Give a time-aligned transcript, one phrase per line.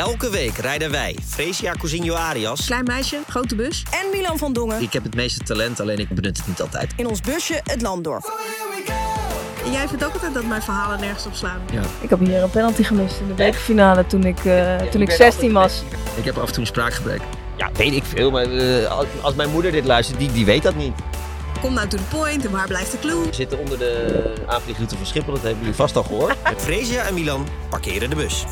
[0.00, 2.66] Elke week rijden wij, Fresia Cousinho Arias.
[2.66, 3.82] Klein meisje, grote bus.
[3.90, 4.82] En Milan van Dongen.
[4.82, 6.92] Ik heb het meeste talent, alleen ik benut het niet altijd.
[6.96, 8.20] In ons busje het land door.
[9.72, 11.60] Jij vindt ook altijd dat mijn verhalen nergens op slaan.
[11.72, 11.80] Ja.
[12.00, 15.52] Ik heb hier een penalty gemist in de bekerfinale toen ik, eh, toen ik 16
[15.52, 15.82] was.
[16.16, 17.20] Ik heb af en toe een spraakgebrek.
[17.56, 20.62] Ja, weet ik veel, maar eh, als- als mijn moeder dit luistert, die, die weet
[20.62, 20.92] dat niet.
[21.60, 23.20] Kom nou to the point en waar blijft de clue?
[23.26, 26.36] We zitten onder de aanvliegroute van Schiphol, dat hebben jullie vast al gehoord.
[26.56, 28.44] Fresia en Milan parkeren de bus.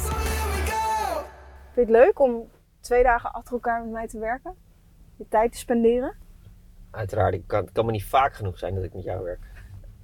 [1.79, 4.55] Vind je het leuk om twee dagen achter elkaar met mij te werken?
[5.17, 6.15] Je tijd te spenderen?
[6.91, 9.41] Uiteraard, ik kan, het kan me niet vaak genoeg zijn dat ik met jou werk.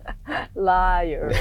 [0.69, 1.41] Liar.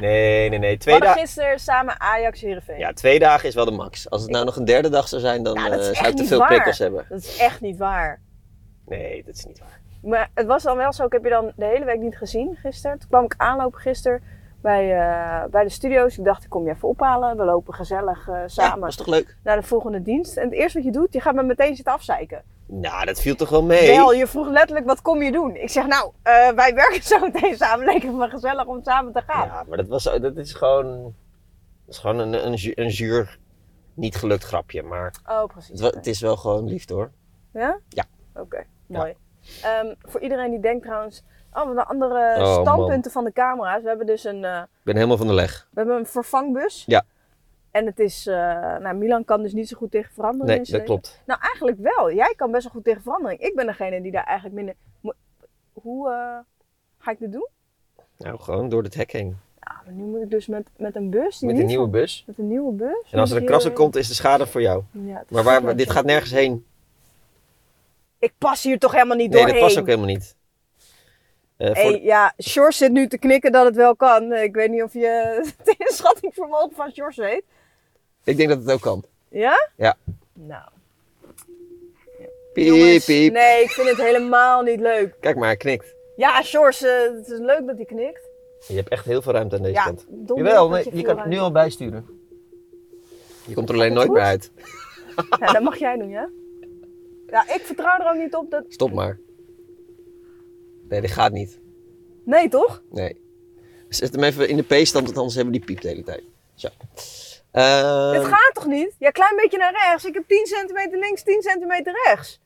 [0.00, 0.72] Nee, nee, nee.
[0.72, 1.20] We Twee, dagen.
[1.20, 2.78] gisteren samen Ajax Heerenveen.
[2.78, 4.10] ja, twee dagen is wel de max.
[4.10, 6.24] Als het nou nog een derde dag zou zijn, dan Ja, eh, zou ik te
[6.24, 6.48] veel waar.
[6.48, 7.04] prikkels hebben.
[7.08, 8.20] Dat is echt niet waar.
[8.86, 9.80] Nee, dat is niet waar.
[10.02, 12.56] Maar het was dan wel zo, ik heb je dan de hele week niet gezien
[12.56, 12.98] gisteren.
[12.98, 14.22] Toen kwam ik aanlopen gisteren
[14.62, 16.18] bij, eh, bij de studio's.
[16.18, 17.36] Ik dacht, ik kom je even ophalen.
[17.36, 19.36] We lopen gezellig eh, samen dat is toch leuk?
[19.42, 20.36] naar de volgende dienst.
[20.36, 22.42] En het eerste wat je doet, je gaat me meteen zitten afzeiken.
[22.66, 23.96] Nou, dat viel toch wel mee?
[23.96, 25.56] Wel, je vroeg letterlijk, wat kom je doen?
[25.56, 27.86] Ik zeg, nou, eh, wij werken zo meteen samen.
[27.86, 29.46] Leek het me gezellig om samen te gaan.
[29.46, 31.02] Ja, maar dat, was, dat is gewoon,
[31.86, 33.38] dat is gewoon een, een, een zuur,
[33.94, 34.82] niet gelukt grapje.
[34.82, 35.80] Maar Oh, precies.
[35.80, 37.10] het is wel gewoon lief hoor.
[37.52, 37.78] Ja?
[37.88, 38.04] Ja.
[38.34, 39.14] Oké, mooi.
[39.62, 41.22] Ehm, voor iedereen die denkt trouwens,
[41.54, 43.82] oh, de andere Oh, standpunten van de camera's.
[43.82, 45.68] We hebben dus een, eh, Ik ben helemaal van de leg.
[45.70, 46.84] we hebben een vervangbus.
[46.86, 47.02] Ja.
[47.70, 48.34] En het is, eh,
[48.78, 50.48] nou, Milan kan dus niet zo goed tegen verandering.
[50.48, 50.86] Nee, dat leven.
[50.86, 51.22] klopt.
[51.26, 52.12] Nou, eigenlijk wel.
[52.12, 53.40] Jij kan best wel goed tegen verandering.
[53.40, 54.74] Ik ben degene die daar eigenlijk minder.
[55.72, 56.38] Hoe eh,
[56.98, 57.48] ga ik dit doen?
[58.18, 59.36] Nou, gewoon door het hek heen.
[59.60, 61.38] Ja, maar nu moet ik dus met, met een bus.
[61.38, 62.24] Die Met een nieuwe van- bus.
[62.26, 63.08] Met een nieuwe bus.
[63.10, 64.82] En als er een krasser komt, is de schade voor jou.
[64.90, 66.66] Ja, Maar waar, dit gaat nergens heen.
[68.18, 69.54] Ik pas hier toch helemaal niet Nee, doorheen.
[69.54, 70.36] dit past ook helemaal niet.
[71.70, 74.32] Eh, ja, Sjors zit nu te knikken dat het wel kan.
[74.32, 77.42] Ik weet niet of je het inschattingsvermogen van Sjors weet.
[78.24, 79.04] Ik denk dat het ook kan.
[79.28, 79.68] Ja?
[79.76, 79.96] Ja.
[80.32, 80.64] Nou.
[82.52, 83.32] Piep, jongens, piep.
[83.32, 85.14] Nee, ik vind het helemaal niet leuk.
[85.20, 85.94] Kijk maar, hij knikt.
[86.16, 88.28] Ja, Sjors, eh, het is leuk dat hij knikt.
[88.68, 90.06] Je hebt echt heel veel ruimte aan deze Ja, kant.
[90.26, 92.06] Jawel, nee, je kan het nu al bijsturen.
[93.46, 94.16] Je komt er alleen nooit goed?
[94.16, 94.50] meer uit.
[95.40, 96.28] Ja, dat mag jij doen, ja?
[97.26, 98.64] Ja, ik vertrouw er ook niet op dat...
[98.68, 99.18] Stop maar.
[100.92, 101.58] Nee, dit gaat niet.
[102.24, 102.82] Nee, toch?
[102.90, 103.20] Nee.
[103.88, 106.22] Zet hem even in de P-stand, want anders hebben we die piep de hele tijd.
[106.54, 106.68] Zo.
[107.50, 108.94] Ehm, Het gaat toch niet?
[108.98, 110.04] Ja, klein beetje naar rechts.
[110.04, 112.40] Ik heb 10 centimeter links, 10 centimeter rechts.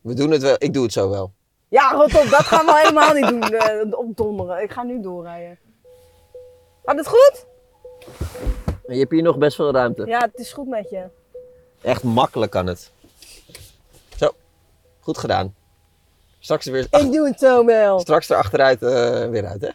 [0.00, 0.54] we doen het wel.
[0.58, 1.32] Ik doe het zo wel.
[1.68, 2.28] Ja, rot op.
[2.30, 3.42] Dat gaan we helemaal niet doen.
[3.42, 4.62] eh, op donderen.
[4.62, 5.58] Ik ga nu doorrijden.
[6.84, 7.46] Gaat het goed?
[8.86, 10.06] Je hebt hier nog best veel ruimte.
[10.06, 11.04] Ja, het is goed met je.
[11.82, 12.90] Echt makkelijk kan het.
[14.16, 14.30] Zo.
[15.00, 15.54] Goed gedaan.
[16.44, 18.00] Straks er weer Ik doe het zo wel.
[18.00, 19.68] straks er achteruit eh, weer uit, hè?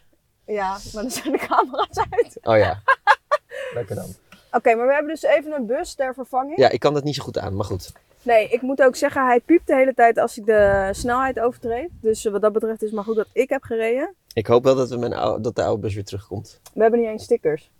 [0.53, 2.37] Ja, maar dan zijn de camera's uit.
[2.43, 2.81] Oh ja.
[3.73, 4.07] Lekker dan.
[4.51, 6.57] Oké, maar we hebben dus even een bus ter vervanging.
[6.57, 7.91] Ja, ik kan dat niet zo goed aan, maar goed.
[8.21, 11.91] Nee, ik moet ook zeggen, hij piept de hele tijd als hij de snelheid overtreedt.
[12.01, 14.15] Dus eh, wat dat betreft is het maar goed dat ik heb gereden.
[14.33, 16.61] Ik hoop wel dat, we mijn oude, dat de oude bus weer terugkomt.
[16.73, 17.71] We hebben niet eens stickers.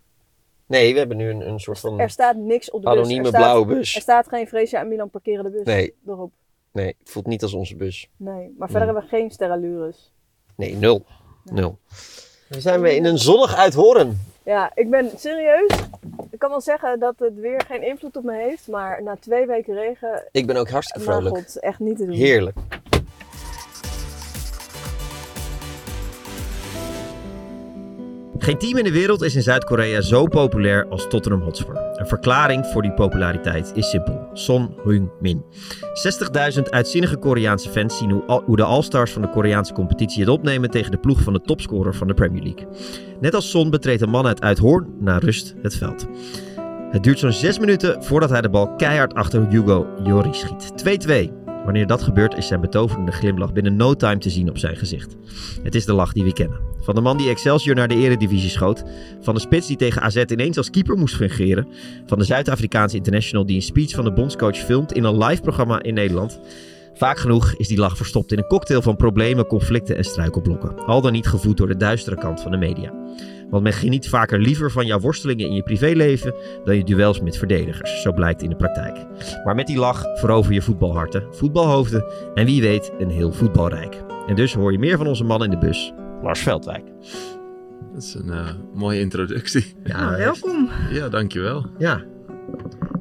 [0.66, 2.97] Nee, we hebben nu een, een soort van Er staat niks op de bus.
[2.97, 3.91] anonieme er staat, blauwe Er bus.
[4.01, 5.94] staat geen Freesia en Milan parkeren de bus Nee.
[6.07, 6.31] erop.
[6.72, 8.09] Nee, het voelt niet als onze bus.
[8.18, 10.12] Nee, maar verder hebben we geen sterallures.
[10.56, 11.06] Nee, nul.
[11.44, 11.78] Nul.
[12.47, 14.19] We zijn weer in een zonnig Uithoren.
[14.44, 15.80] Ja, ik ben serieus.
[16.30, 18.68] Ik kan wel zeggen dat het weer geen invloed op me heeft.
[18.68, 21.35] Maar na twee weken regen, Ik ben ook hartstikke vrolijk.
[21.38, 22.16] god, echt niet te doen.
[22.16, 22.57] Heerlijk.
[28.41, 31.75] Geen team in de wereld is in Zuid-Korea zo populair als Tottenham Hotspur.
[31.94, 34.29] Een verklaring voor die populariteit is simpel.
[34.33, 35.44] Son Heung-min.
[36.55, 38.11] 60.000 uitzinnige Koreaanse fans zien
[38.45, 41.95] hoe, de All-Stars van de Koreaanse competitie het opnemen tegen de ploeg van de topscorer
[41.95, 42.67] van de Premier League.
[43.19, 46.07] Net als Son betreedt een man uit Uithoorn na rust het veld.
[46.91, 50.71] Het duurt zo'n 6 minuten voordat hij de bal keihard achter Hugo Jori schiet.
[51.07, 51.38] 2-2.
[51.69, 55.16] Wanneer dat gebeurt is zijn betoverende glimlach binnen no time te zien op zijn gezicht.
[55.63, 56.59] Het is de lach die we kennen.
[56.80, 58.84] Van de man die Excelsior naar de eredivisie schoot.
[59.22, 61.68] Van de spits die tegen AZ ineens als keeper moest fungeren.
[62.06, 65.81] Van de Zuid-Afrikaanse international die een speech van de bondscoach filmt in een live programma
[65.81, 66.39] in Nederland.
[67.00, 70.86] Vaak genoeg is die lach verstopt in een cocktail van problemen, conflicten en struikelblokken.
[70.86, 72.94] Al dan niet gevoed door de duistere kant van de media.
[73.50, 77.38] Want men geniet vaker liever van jouw worstelingen in je privéleven dan je duels met
[77.38, 78.01] verdedigers.
[78.01, 79.06] Zo blijkt in de praktijk.
[79.44, 84.04] Maar met die lach verover je voetbalharten, voetbalhoofden en wie weet een heel voetbalrijk.
[84.28, 86.86] En dus hoor je meer van onze man in de bus, Lars Veldwijk.
[87.94, 89.75] Dat is een eh, mooie introductie.
[89.84, 90.69] Nou, welkom.
[90.92, 91.66] Ja, dankjewel.
[91.78, 92.04] Ja,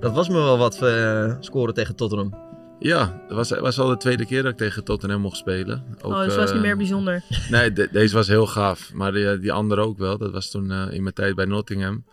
[0.01, 2.48] dat was me wel wat eh, scoren tegen Tottenham.
[2.81, 5.85] Ja, het was, was al de tweede keer dat ik tegen Tottenham mocht spelen.
[6.03, 7.23] Ook, oh, dus was eh, niet meer bijzonder.
[7.51, 8.93] Nee, de- deze was heel gaaf.
[8.93, 10.19] Maar die, die andere ook wel.
[10.19, 12.05] Dat was toen eh, in mijn tijd bij Nottingham.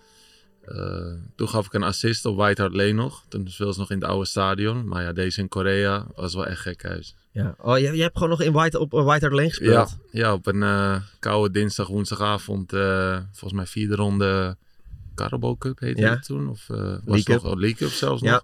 [0.66, 3.24] Eh, toen gaf ik een assist op White Hart Lane nog.
[3.28, 4.88] Toen speelde ze nog in het oude stadion.
[4.88, 7.16] Maar ja, deze in Korea was wel echt gek huis.
[7.32, 7.56] Ja.
[7.62, 9.98] Oh, je, je hebt gewoon nog in White, op eh, White Hart Lane Ja, gespeeld?
[10.12, 12.74] ja, op een eh, koude dinsdag, woensdagavond.
[12.74, 14.58] eh, volgens mij vierde ronde
[15.16, 16.10] Carabao Cup heette Ja.
[16.10, 16.50] het toen.
[16.50, 18.32] Of eh was League het nog oh, League Cup zelfs Ja.
[18.32, 18.44] nog.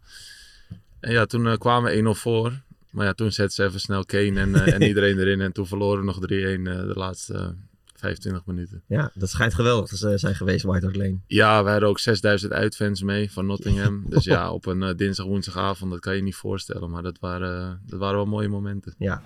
[1.02, 2.62] En ja, toen eh, kwamen we 1-0 voor.
[2.92, 5.42] Maar ja, toen zetten ze even snel Kane en, eh, en iedereen erin.
[5.42, 7.48] En toen verloren we nog 3-1 eh, de laatste eh,
[7.96, 8.84] 25 minuten.
[8.88, 11.20] Ja, dat schijnt geweldig te zijn geweest, White Hart Lane.
[11.28, 14.04] Ja, we hadden ook 6000 uitfans mee van Nottingham.
[14.10, 16.90] Dus ja, op een dinsdag, woensdagavond, dat kan je niet voorstellen.
[16.90, 18.96] Maar dat waren, dat waren wel mooie momenten.
[18.98, 19.22] Ja.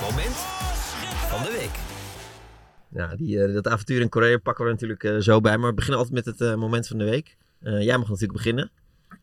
[0.00, 0.34] Moment
[1.28, 1.78] van de week.
[2.88, 5.58] Ja, die, dat avontuur in Korea pakken we natuurlijk eh, zo bij.
[5.58, 7.36] Maar we beginnen altijd met het moment van de week.
[7.60, 8.70] Eh, jij mag natuurlijk beginnen.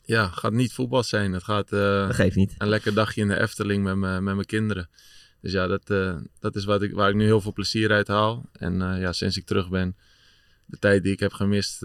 [0.05, 1.33] Ja, het gaat niet voetbal zijn.
[1.33, 2.55] Het gaat eh, Dat geeft niet.
[2.57, 4.89] een lekker dagje in de Efteling met, me- met mijn kinderen.
[5.41, 8.07] Dus ja, dat, eh, dat is wat ik, waar ik nu heel veel plezier uit
[8.07, 8.49] haal.
[8.53, 9.95] En eh, ja, sinds ik terug ben,
[10.65, 11.81] de tijd die ik heb gemist,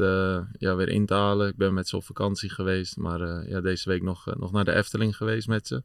[0.59, 1.49] ja, weer in te halen.
[1.49, 4.73] Ik ben met ze op vakantie geweest, maar ja, deze week nog, nog naar de
[4.75, 5.83] Efteling geweest met ze.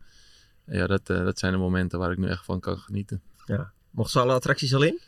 [0.66, 3.22] En ja, dat, dat zijn de momenten waar ik nu echt van kan genieten.
[3.92, 5.00] Mochten ze alle attracties al in?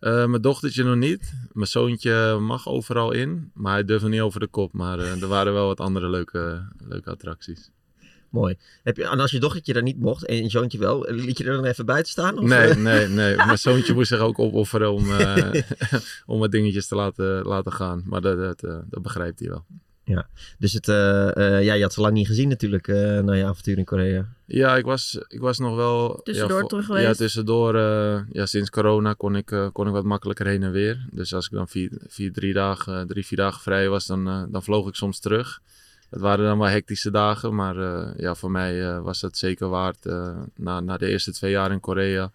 [0.00, 1.32] Eh, mijn dochtertje nog niet.
[1.52, 4.72] Mijn zoontje mag overal in, maar hij durft nog niet over de kop.
[4.72, 7.70] Maar eh, er waren wel wat andere leuke, leuke attracties.
[8.30, 8.56] Mooi.
[8.82, 11.44] Heb je, en als je dochtertje daar niet mocht en je zoontje wel, liet je
[11.44, 12.38] er dan even buiten staan?
[12.38, 12.76] Of, Nee, eh?
[12.76, 13.36] nee, nee.
[13.46, 15.62] Mijn zoontje moest zich ook opofferen om, eh,
[16.26, 18.02] om wat dingetjes te laten, laten gaan.
[18.06, 18.60] Maar dat, dat,
[18.90, 19.64] dat begrijpt hij wel.
[20.58, 23.44] Dus het, eh, eh, ja, je had ze lang niet gezien natuurlijk eh, na je
[23.44, 24.26] avontuur in Korea.
[24.44, 26.20] Ja, ik was, ik was nog wel...
[26.22, 27.18] Tussendoor ja, terug Ja, geweest?
[27.18, 27.74] tussendoor.
[27.74, 31.06] eh, ja, sinds corona kon ik, kon ik wat makkelijker heen en weer.
[31.10, 34.62] Dus als ik dan vier, vier, drie, dagen, drie vier dagen vrij was, dan, dan
[34.62, 35.60] vloog ik soms terug.
[36.10, 39.68] Het waren dan wel hectische dagen, maar eh, ja, voor mij eh, was dat zeker
[39.68, 40.06] waard.
[40.06, 42.30] eh, na, na de eerste twee jaar in Korea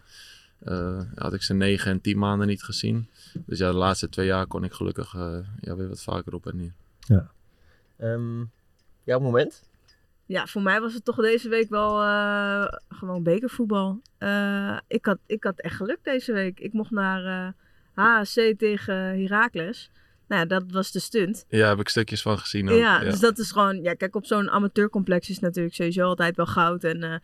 [0.64, 3.08] eh, had ik ze negen en tien maanden niet gezien.
[3.46, 6.46] Dus ja, de laatste twee jaar kon ik gelukkig eh, ja, weer wat vaker op
[6.46, 6.72] en neer.
[8.04, 8.44] Ehm,
[9.04, 9.62] jouw moment?
[10.26, 14.00] Ja, voor mij was het toch deze week wel eh, gewoon bekervoetbal.
[14.18, 16.60] Eh, ik, had, ik had echt geluk deze week.
[16.60, 17.52] Ik mocht naar eh
[17.94, 19.90] HSC tegen Heracles.
[20.28, 21.44] Nou ja, dat was de stunt.
[21.48, 22.78] Ja, heb ik stukjes van gezien ook.
[22.78, 23.82] Ja, dus dat is gewoon...
[23.82, 26.84] Ja, kijk, op zo'n amateurcomplex is natuurlijk sowieso altijd wel goud.
[26.84, 27.22] En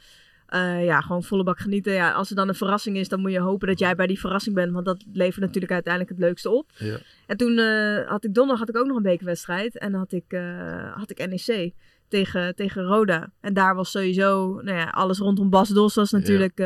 [0.51, 1.93] eh, ja, gewoon volle bak genieten.
[1.93, 4.19] Ja, als er dan een verrassing is, dan moet je hopen dat jij bij die
[4.19, 4.73] verrassing bent.
[4.73, 6.71] Want dat levert natuurlijk uiteindelijk het leukste op.
[6.77, 6.99] Ja.
[7.27, 9.79] En toen eh, had ik donderdag had ik ook nog een bekerwedstrijd.
[9.79, 11.73] En dan had ik, eh, had ik NEC
[12.09, 13.33] tegen, tegen Roda.
[13.41, 14.61] En daar was sowieso...
[14.63, 16.63] Nou ja, alles rondom Bas Dos was natuurlijk...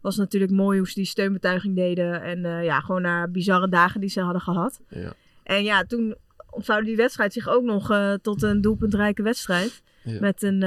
[0.00, 2.22] was natuurlijk mooi hoe ze die steunbetuiging deden.
[2.22, 4.80] En ja, gewoon naar bizarre dagen die ze hadden gehad.
[4.88, 5.12] Ja.
[5.42, 6.14] En ja, toen
[6.50, 9.82] ontvouwde die wedstrijd zich ook nog tot een doelpuntrijke wedstrijd.
[10.20, 10.62] Met een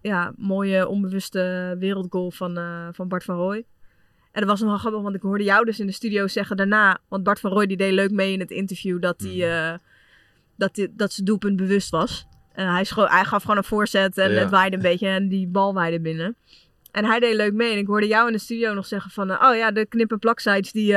[0.00, 3.64] ja, mooie onbewuste wereldgoal van, eh, van Bart van Rooij.
[4.32, 6.56] En dat was nog wel grappig, want ik hoorde jou dus in de studio zeggen
[6.56, 6.98] daarna...
[7.08, 9.40] Want Bart van Rooij die deed leuk mee in het interview dat, hij, Mhm.
[9.40, 9.74] eh,
[10.56, 12.26] dat, die, dat zijn doelpunt bewust was.
[12.52, 14.38] Eh, hij, scho- hij gaf gewoon een voorzet en Ja.
[14.40, 16.36] het waaide een beetje en die bal waaide binnen.
[16.90, 17.72] En hij deed leuk mee.
[17.72, 19.30] En ik hoorde jou in de studio nog zeggen van...
[19.30, 20.96] eh, oh ja, de knip- en plaksites die,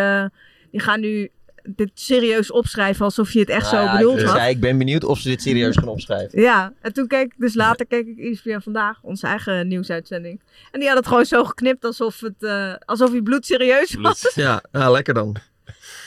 [0.71, 1.29] die gaan nu
[1.63, 4.35] dit serieus opschrijven alsof je het echt Nou zo ja, bedoeld ik, had.
[4.35, 6.41] zei, ik ben benieuwd of ze dit serieus gaan opschrijven.
[6.41, 10.41] Ja, en toen keek ik dus later keek ik ESPN Vandaag, onze eigen nieuwsuitzending.
[10.71, 14.19] En die had het gewoon zo geknipt alsof, het, eh, alsof hij bloedserieus was.
[14.21, 14.31] Bloed.
[14.35, 15.35] Ja, nou, lekker dan.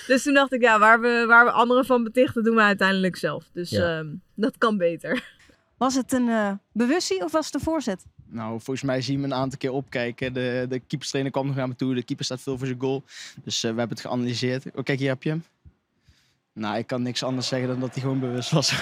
[0.07, 3.17] Dus toen dacht ik, ja, waar we, waar we anderen van betichten, doen we uiteindelijk
[3.17, 3.45] zelf.
[3.53, 3.99] Dus Ja.
[3.99, 5.35] ehm, dat kan beter.
[5.77, 8.05] Was het een eh bewustie of was het een voorzet?
[8.29, 10.33] Nou, volgens mij zie je me een aantal keer opkijken.
[10.33, 11.95] De, de keeperstrainer kwam nog naar me toe.
[11.95, 13.05] De keeper staat veel voor zijn goal.
[13.45, 14.65] Dus eh, we hebben het geanalyseerd.
[14.75, 15.45] Oh, kijk, hier heb je hem.
[16.57, 18.75] Nou, ik kan niks anders zeggen dan dat hij gewoon bewust was.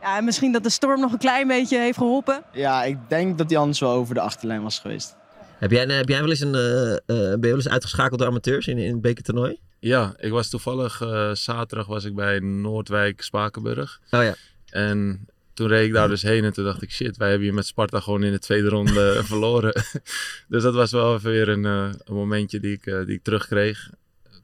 [0.00, 2.42] Ja, en misschien dat de storm nog een klein beetje heeft geholpen.
[2.52, 5.16] ja, ik denk dat hij anders wel over de achterlijn was geweest.
[5.58, 8.28] Heb jij, heb jij wel eens een, eh, eh, ben je wel eens uitgeschakeld door
[8.28, 9.58] amateurs in, in het bekertoernooi?
[9.78, 14.00] Ja, ik was toevallig eh, zaterdag was ik bij Noordwijk Spakenburg.
[14.10, 14.34] Oh ja.
[14.66, 17.54] En toen reed ik daar dus heen en toen dacht ik, shit, wij hebben hier
[17.54, 19.72] met Sparta gewoon in de tweede ronde verloren.
[20.48, 23.22] dus dat was wel even weer een, eh, een momentje die ik, eh, die ik
[23.22, 23.90] terugkreeg.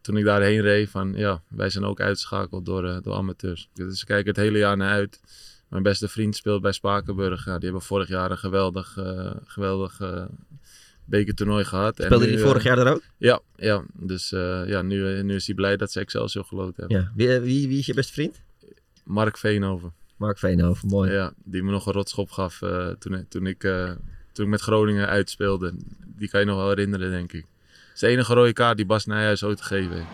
[0.02, 3.68] Toen ik daarheen reed van, ja, wij zijn ook uitgeschakeld door, eh, door amateurs.
[3.75, 5.21] Dus ik kijk het hele jaar naar uit.
[5.73, 7.44] Mijn beste vriend speelt bij Spakenburg.
[7.44, 10.25] Ja, die hebben vorig jaar een geweldig, eh, geweldig eh,
[11.04, 11.94] bekertoernooi gehad.
[11.94, 13.02] Speelde eh, vorig jaar er ook?
[13.16, 13.85] Ja, ja.
[13.92, 14.30] dus
[14.66, 16.97] ja, nu, nu is hij blij dat ze Excelsior geloot hebben.
[16.97, 17.12] Ja.
[17.14, 18.40] Wie, wie, wie is je beste vriend?
[19.04, 19.92] Mark Veenhoven.
[20.16, 21.12] Mark Veenhoven, mooi.
[21.12, 22.59] Ja, die me nog een rotschop gaf
[22.99, 23.61] toen, toen, ik,
[24.32, 25.75] toen ik met Groningen uitspeelde.
[26.16, 27.47] Die kan je nog wel herinneren, denk ik.
[27.94, 30.06] Is de enige rode kaart die Bas Nijhuis ooit gegeven heeft.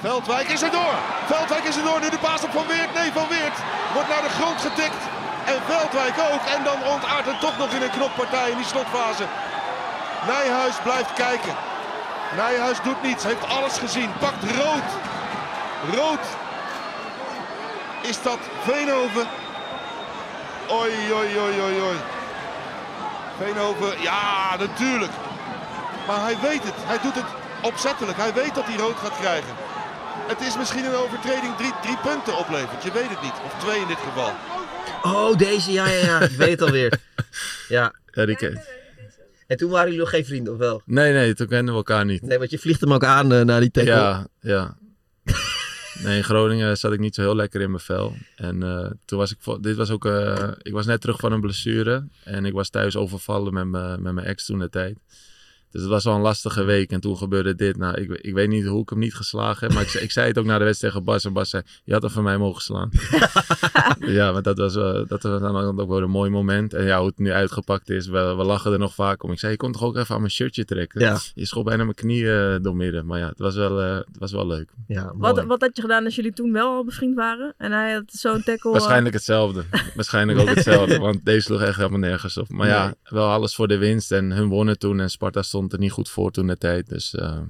[0.00, 0.96] Veldwijk is er door.
[1.26, 2.00] Veldwijk is er door.
[2.00, 2.94] Nu de paas op Van Weert.
[2.94, 3.58] Nee, Van Weert
[3.94, 5.02] wordt naar de grond getikt.
[5.52, 6.42] En Veldwijk ook.
[6.54, 9.24] En dan ontaart het toch nog in een knoppartij in die slotfase.
[10.26, 11.54] Nijhuis blijft kijken.
[12.36, 13.24] Nijhuis doet niets.
[13.24, 14.10] Heeft alles gezien.
[14.18, 14.88] Pakt rood.
[15.96, 16.24] Rood.
[18.02, 19.26] Is dat Veenhoven?
[20.68, 21.96] Oi, oi, oi, oi, oi.
[23.38, 25.12] Veenhoven, ja, natuurlijk.
[26.06, 26.74] Maar hij weet het.
[26.76, 27.30] Hij doet het
[27.62, 28.16] opzettelijk.
[28.18, 29.54] Hij weet dat hij rood gaat krijgen.
[30.32, 32.82] Het is misschien een overtreding drie, drie punten oplevert.
[32.82, 33.36] Je weet het niet.
[33.44, 34.32] Of twee in dit geval.
[35.02, 36.20] Oh, deze, ja, ja, ja.
[36.20, 36.98] Ik weet het alweer.
[37.68, 37.94] Ja.
[38.12, 38.62] Ja, die ken-
[39.46, 40.82] En toen waren jullie nog geen vrienden, of wel?
[40.84, 42.22] Nee, nee, toen kenden we elkaar niet.
[42.22, 43.92] Nee, want je vliegt hem ook aan eh, na die tackle.
[43.92, 44.76] Ja, ja.
[46.02, 48.14] Nee, in Groningen zat ik niet zo heel lekker in mijn vel.
[48.36, 51.40] En eh, toen was ik, dit was ook, eh, ik was net terug van een
[51.40, 52.06] blessure.
[52.24, 54.98] En ik was thuis overvallen met mijn met mijn ex toen de tijd.
[55.72, 56.90] Dus het was wel een lastige week.
[56.90, 57.76] En toen gebeurde dit.
[57.76, 59.74] Nou, ik, ik weet niet hoe ik hem niet geslagen heb.
[59.74, 61.24] Maar ik, zei- ik zei het ook na de wedstrijd tegen Bas.
[61.24, 62.90] En Bas zei, je had hem van mij mogen slaan.
[64.18, 66.74] ja, maar dat was, wel- dat was dan ook wel een mooi moment.
[66.74, 68.06] En ja, hoe het nu uitgepakt is.
[68.06, 69.32] We, we lachen er nog vaak om.
[69.32, 71.00] Ik zei, je kon toch ook even aan mijn shirtje trekken?
[71.00, 71.18] Ja.
[71.34, 73.06] Je schoot bijna mijn knieën uh, doormidden.
[73.06, 74.70] Maar ja, het was wel, uh, het was wel leuk.
[74.86, 77.54] Ja, Wat, wat had je gedaan als jullie toen wel al bevriend waren?
[77.58, 78.70] En hij had zo'n tackle...
[78.70, 78.76] uh...
[78.76, 79.64] Waarschijnlijk hetzelfde.
[79.94, 80.98] Waarschijnlijk ook hetzelfde.
[80.98, 82.48] Want deze sloeg echt helemaal nergens op.
[82.48, 82.76] Maar nee.
[82.76, 84.12] ja, wel alles voor de winst.
[84.12, 85.00] En hun wonnen toen.
[85.00, 86.88] En Sparta stond er niet goed voor toen de tijd.
[86.88, 87.40] Dus uh,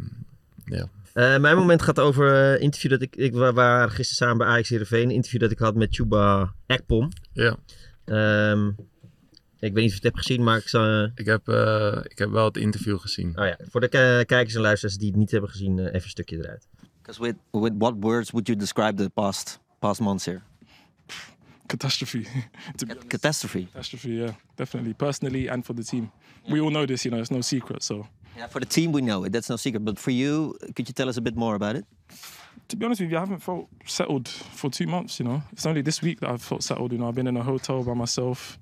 [0.65, 0.89] ja.
[1.15, 3.17] Uh, mijn moment gaat over een uh, interview dat ik...
[3.17, 5.05] Ik we waren gisteren samen bij Ajax Heerenveen.
[5.05, 7.09] Een interview dat ik had met Chuba Ekpom.
[7.33, 7.57] Ja.
[8.51, 8.77] Um,
[9.59, 11.11] ik weet niet of je het hebt gezien, maar ik zal...
[11.15, 11.49] Ik heb,
[12.05, 13.39] ik heb wel het interview gezien.
[13.39, 13.89] Oh ja, voor de
[14.27, 16.69] kijkers en luisteraars die het niet hebben gezien, even een stukje eruit.
[17.03, 20.41] Because with, with what words would you describe the past, past months here?
[21.69, 22.27] Catastrophe.
[23.09, 23.67] catastrophe.
[23.67, 24.93] Catastrophe, yeah, definitely.
[24.95, 26.11] Personally and for the team.
[26.49, 27.83] We all know this, you know, it's no secret.
[27.83, 28.07] So.
[28.37, 29.33] Yeah, for the team we know it.
[29.33, 29.85] That's no secret.
[29.85, 31.85] But for you, could you tell us a bit more about it?
[32.69, 35.19] To be honest with you, I haven't felt settled for two months.
[35.21, 36.93] You know, it's only this week that I've felt settled.
[36.93, 38.59] You know, I've been in a hotel by myself.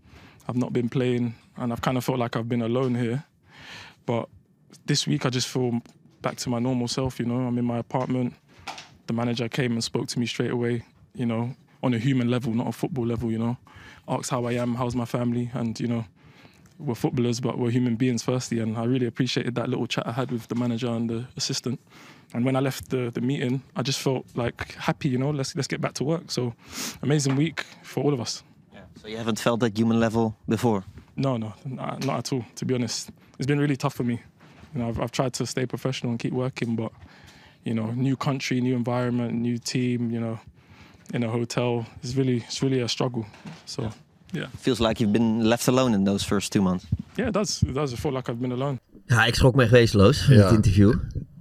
[0.48, 3.24] I've not been playing, and I've kind of felt like I've been alone here.
[4.06, 4.28] But
[4.86, 5.80] this week, I just feel
[6.22, 7.20] back to my normal self.
[7.20, 8.34] You know, I'm in my apartment.
[9.06, 10.84] The manager came and spoke to me straight away.
[11.14, 13.56] You know, on a human level, not a football level, you know.
[14.08, 16.04] Asked how I am, how's my family, and you know,
[16.78, 18.58] we're footballers, but we're human beings firstly.
[18.58, 21.80] And I really appreciated that little chat I had with the manager and the assistant.
[22.32, 25.54] And when I left the, the meeting, I just felt like happy, you know, let's
[25.54, 26.30] let's get back to work.
[26.30, 26.54] So
[27.02, 28.42] amazing week for all of us.
[28.72, 28.80] Yeah.
[29.00, 30.84] So you haven't felt that human level before?
[31.16, 33.10] No, no, not at all, to be honest.
[33.38, 34.22] It's been really tough for me.
[34.74, 36.92] You know, I've, I've tried to stay professional and keep working, but
[37.64, 40.38] you know, new country, new environment, new team, you know,
[41.12, 41.84] in a hotel.
[42.02, 43.24] It's really it's really a struggle.
[43.64, 43.92] So yeah.
[44.32, 44.46] yeah.
[44.58, 46.84] Feels like you've been left alone in those first two months.
[47.14, 47.62] Yeah, it does.
[47.62, 47.92] It does.
[47.92, 48.78] I feel like I've been alone.
[49.06, 50.44] Ja, ik schrok me echt wezenloos van Ja.
[50.44, 50.90] het interview.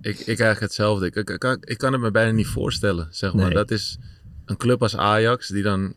[0.02, 1.06] Ik, ik eigenlijk hetzelfde.
[1.06, 3.46] Ik, ik, ik, kan- ik kan het me bijna niet voorstellen, zeg maar.
[3.46, 3.54] Nee.
[3.54, 3.98] Dat is
[4.46, 5.94] een club als Ajax die dan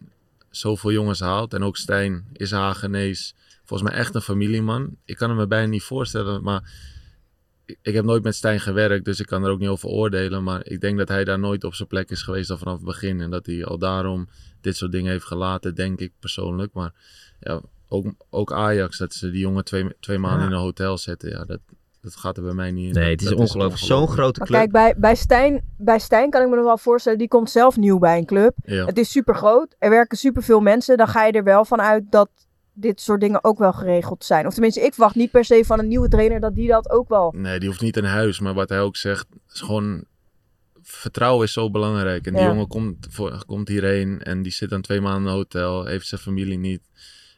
[0.50, 1.54] zoveel jongens haalt.
[1.54, 3.34] En ook Stijn is Hagenees.
[3.64, 4.96] Volgens mij echt een familieman.
[5.04, 6.90] Ik kan het me bijna niet voorstellen, maar...
[7.64, 10.42] ik- heb nooit met Stijn gewerkt, dus ik kan er ook niet over oordelen.
[10.42, 12.84] Maar ik denk dat hij daar nooit op zijn plek is geweest al vanaf het
[12.84, 13.20] begin.
[13.20, 14.28] En dat hij al daarom
[14.60, 16.72] dit soort dingen heeft gelaten, denk ik persoonlijk.
[16.72, 16.92] Maar
[17.40, 20.46] ja, ook, ook Ajax, dat ze die jongen twee, twee maanden Ja.
[20.46, 21.30] in een hotel zetten.
[21.30, 21.60] Ja, dat,
[22.00, 23.02] dat gaat er bij mij niet in.
[23.02, 23.82] Nee, het is dat ongelooflijk.
[23.82, 24.60] Zo'n grote Maar club.
[24.60, 27.76] kijk, bij, bij, Stijn, bij Stijn kan ik me nog wel voorstellen, die komt zelf
[27.76, 28.54] nieuw bij een club.
[28.64, 28.84] Ja.
[28.86, 30.96] Het is super groot, er werken super veel mensen.
[30.96, 32.30] Dan ga je er wel van uit dat
[32.72, 34.46] dit soort dingen ook wel geregeld zijn.
[34.46, 37.08] Of tenminste, ik wacht niet per se van een nieuwe trainer dat die dat ook
[37.08, 37.32] wel...
[37.36, 38.40] Nee, die hoeft niet in huis.
[38.40, 40.04] Maar wat hij ook zegt, is gewoon...
[40.82, 42.26] Vertrouwen is zo belangrijk.
[42.26, 42.48] En die Ja.
[42.48, 45.84] jongen komt, voor, komt hierheen en die zit dan twee maanden in een hotel.
[45.84, 46.80] Heeft zijn familie niet.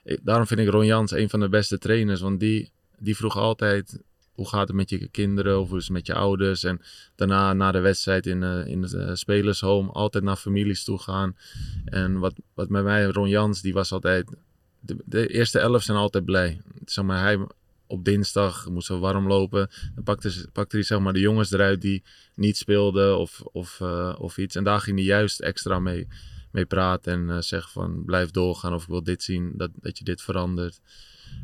[0.05, 2.21] Ik- daarom vind ik Ron Jans een van de beste trainers.
[2.21, 4.03] Want die, die vroeg altijd...
[4.33, 5.61] Hoe gaat het met je kinderen?
[5.61, 6.65] Of hoe is het met je ouders?
[6.65, 6.81] En
[7.15, 9.91] daarna, na de wedstrijd in, eh, in het spelershome...
[9.93, 11.37] altijd naar families toe gaan.
[11.85, 14.37] En wat, wat met mij, Ron Jans, die was altijd...
[14.85, 16.61] De, de eerste elf zijn altijd blij.
[16.85, 17.47] Zeg maar, hij,
[17.87, 19.71] op dinsdag moesten we warm lopen.
[19.95, 22.03] Dan pakte, pakte hij zeg maar de jongens eruit die
[22.35, 24.57] niet speelden of, of, eh, of iets.
[24.57, 26.07] En daar ging hij juist extra mee,
[26.51, 29.99] mee praten en eh zeggen van blijf doorgaan of ik wil dit zien, dat, dat
[29.99, 30.81] je dit verandert.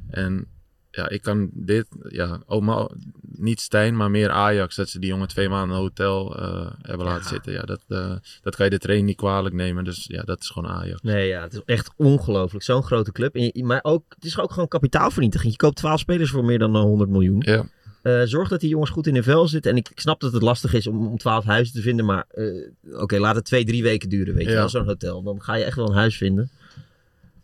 [0.09, 0.47] En
[0.91, 2.89] ja, ik kan dit, ja, ook maar,
[3.37, 6.71] niet Stijn, maar meer Ajax, dat ze die jongen twee maanden in een hotel eh,
[6.83, 7.53] hebben laten zitten.
[7.53, 9.85] Ja, dat, eh, dat kan je de trainer niet kwalijk nemen.
[9.85, 11.01] Dus ja, dat is gewoon Ajax.
[11.03, 12.65] Nee, ja, het is echt ongelooflijk.
[12.65, 13.35] Zo'n grote club.
[13.35, 15.53] En maar ook, het is ook gewoon kapitaalvernietiging.
[15.53, 17.43] Je koopt 12 spelers voor meer dan eh, 100 miljoen.
[17.47, 17.65] Ja.
[18.03, 19.71] Eh, zorg dat die jongens goed in hun vel zitten.
[19.71, 22.05] En ik, ik snap dat het lastig is om, om 12 huizen te vinden.
[22.05, 22.45] Maar eh,
[23.03, 24.35] oké, laat het twee, drie weken duren.
[24.35, 24.57] Weet je Ja.
[24.57, 25.23] wel, zo'n hotel.
[25.23, 26.51] Dan ga je echt wel een huis vinden.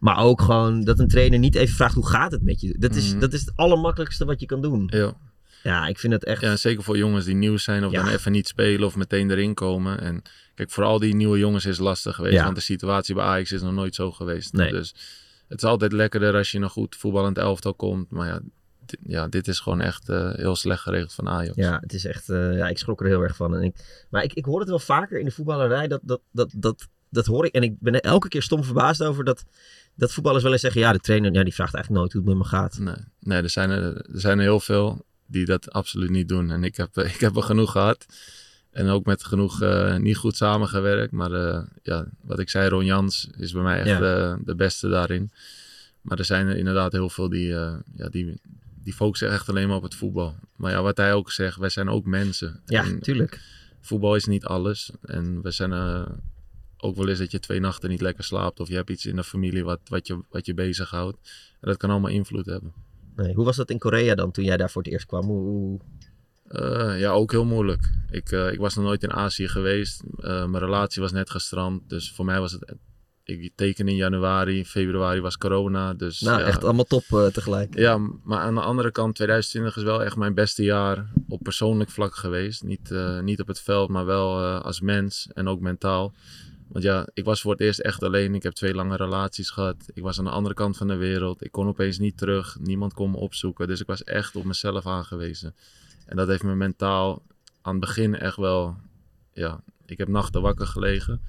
[0.07, 2.77] Maar ook gewoon dat een trainer niet even vraagt hoe gaat het met je.
[2.79, 3.21] Dat is, Mhm.
[3.21, 4.91] dat is het allermakkelijkste wat je kan doen.
[4.93, 5.13] Ja.
[5.63, 6.41] Ja, ik vind het echt...
[6.41, 8.03] Ja, zeker voor jongens die nieuw zijn of Ja.
[8.03, 10.01] dan even niet spelen of meteen erin komen.
[10.01, 10.23] En
[10.55, 12.35] kijk, voor al die nieuwe jongens is het lastig geweest.
[12.35, 12.45] Ja.
[12.45, 14.53] Want de situatie bij Ajax is nog nooit zo geweest.
[14.53, 14.71] Nee.
[14.71, 14.95] Dus
[15.49, 18.11] het is altijd lekkerder als je een goed voetballend elftal komt.
[18.11, 18.41] Maar ja,
[19.07, 21.57] ja, dit is gewoon echt eh, heel slecht geregeld van Ajax.
[21.57, 22.29] Ja, het is echt.
[22.29, 23.55] eh, ja, ik schrok er heel erg van.
[23.57, 26.53] En ik, maar ik, ik hoor het wel vaker in de voetballerij dat, dat, dat,
[26.57, 27.53] dat, dat hoor ik.
[27.55, 29.45] En ik ben er elke keer stom verbaasd over dat,
[29.95, 30.81] dat voetballers wel eens zeggen...
[30.81, 32.79] Ja, de trainer ja, die vraagt eigenlijk nooit hoe het met me gaat.
[32.79, 36.51] Nee, nee er, zijn er, er zijn er heel veel die dat absoluut niet doen.
[36.51, 38.07] En ik heb, ik heb er genoeg gehad.
[38.71, 41.13] En ook met genoeg eh, niet goed samengewerkt.
[41.13, 41.31] Maar
[41.83, 43.99] ja, wat ik zei, Ron Jans is bij mij echt Ja.
[43.99, 45.31] de, de beste daarin.
[46.01, 48.41] Maar er zijn er inderdaad heel veel die, ja, die,
[48.87, 50.35] die focussen echt alleen maar op het voetbal.
[50.57, 52.61] Maar ja, wat hij ook zegt, wij zijn ook mensen.
[52.67, 53.41] Ja, En tuurlijk.
[53.81, 54.91] voetbal is niet alles.
[55.03, 56.07] En we zijn eh,
[56.77, 58.61] ook wel eens dat je twee nachten niet lekker slaapt.
[58.61, 61.17] Of je hebt iets in de familie wat, wat, je, wat je bezighoudt.
[61.61, 62.73] En dat kan allemaal invloed hebben.
[63.17, 65.25] Nee, hoe was dat in Korea dan, toen jij daar voor het eerst kwam?
[65.27, 65.81] Hoe,
[66.49, 67.91] Eh, ja, ook heel moeilijk.
[68.11, 70.03] Ik, eh, ik was nog nooit in Azië geweest.
[70.21, 71.89] Mijn relatie was net gestrand.
[71.89, 72.75] Dus voor mij was het...
[73.27, 75.95] Ik teken in januari, februari was corona.
[75.95, 76.47] Dus, nou, ja.
[76.47, 77.79] echt allemaal top eh, tegelijk.
[77.79, 81.91] Ja, maar aan de andere kant, 2020 is wel echt mijn beste jaar op persoonlijk
[81.91, 82.63] vlak geweest.
[82.63, 86.13] Niet, eh, niet op het veld, maar wel eh, als mens en ook mentaal.
[86.69, 88.35] Want ja, ik was voor het eerst echt alleen.
[88.35, 89.77] Ik heb twee lange relaties gehad.
[89.95, 91.45] Ik was aan de andere kant van de wereld.
[91.45, 92.57] Ik kon opeens niet terug.
[92.61, 93.67] Niemand kon me opzoeken.
[93.69, 95.55] Dus ik was echt op mezelf aangewezen.
[96.07, 97.23] En dat heeft me mentaal
[97.63, 98.77] aan het begin echt wel...
[99.33, 101.21] Ja, ik heb nachten wakker gelegen.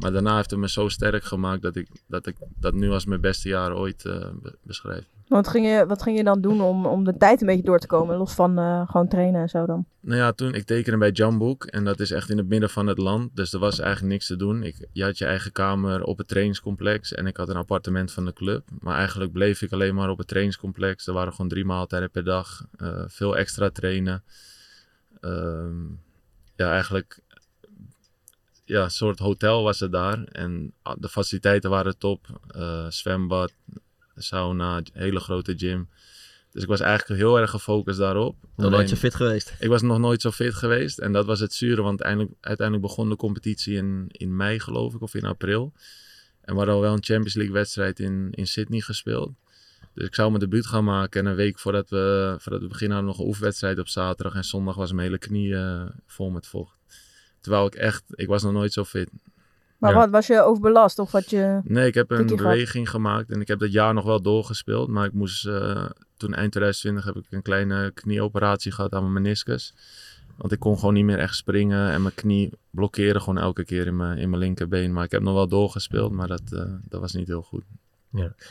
[0.00, 3.04] Maar daarna heeft het me zo sterk gemaakt dat ik dat, ik dat nu als
[3.04, 4.02] mijn beste jaar ooit
[4.42, 5.04] be- beschrijf.
[5.28, 7.78] Wat ging je, wat ging je dan doen om, om de tijd een beetje door
[7.78, 8.16] te komen?
[8.16, 9.84] Los van eh, gewoon trainen en zo dan?
[10.00, 12.86] Nou ja, toen ik tekende bij Jamboek en dat is echt in het midden van
[12.86, 13.36] het land.
[13.36, 14.62] Dus er was eigenlijk niks te doen.
[14.62, 18.24] Ik, je had je eigen kamer op het trainingscomplex en ik had een appartement van
[18.24, 18.68] de club.
[18.80, 21.06] Maar eigenlijk bleef ik alleen maar op het trainingscomplex.
[21.06, 22.64] Er waren gewoon drie maaltijden per dag.
[22.76, 24.22] eh, veel extra trainen.
[25.20, 25.84] Ehm,
[26.56, 27.18] ja, eigenlijk
[28.70, 30.24] ja, soort hotel was het daar.
[30.24, 32.40] En ah, de faciliteiten waren top.
[32.48, 33.52] Eh, zwembad,
[34.16, 35.88] sauna, hele grote gym.
[36.50, 38.36] Dus ik was eigenlijk heel erg gefocust daarop.
[38.56, 39.54] Nog nooit zo fit geweest.
[39.58, 40.98] ik was nog nooit zo fit geweest.
[40.98, 44.94] En dat was het zure, want uiteindelijk, uiteindelijk begon de competitie in, in mei, geloof
[44.94, 45.72] ik, of in april.
[46.40, 49.32] En we hadden al wel een Champions League wedstrijd in, in Sydney gespeeld.
[49.94, 51.20] Dus ik zou mijn debuut gaan maken.
[51.20, 54.34] En een week voordat we, voordat we beginnen hadden we nog een oefenwedstrijd op zaterdag.
[54.34, 56.79] En zondag was mijn hele knie eh, vol met vocht.
[57.40, 59.10] Terwijl ik echt, ik was nog nooit zo fit.
[59.78, 59.96] Maar Ja.
[59.98, 61.60] wat, was je overbelast of had je...
[61.64, 62.36] Nee, ik heb een gehad.
[62.36, 64.88] beweging gemaakt en ik heb dat jaar nog wel doorgespeeld.
[64.88, 65.84] Maar ik moest, eh,
[66.16, 69.74] toen eind 2020 heb ik een kleine knieoperatie gehad aan mijn meniscus.
[70.36, 73.86] Want ik kon gewoon niet meer echt springen en mijn knie blokkeerde gewoon elke keer
[73.86, 74.92] in mijn, in mijn linkerbeen.
[74.92, 77.62] Maar ik heb nog wel doorgespeeld, maar dat, eh, dat was niet heel goed.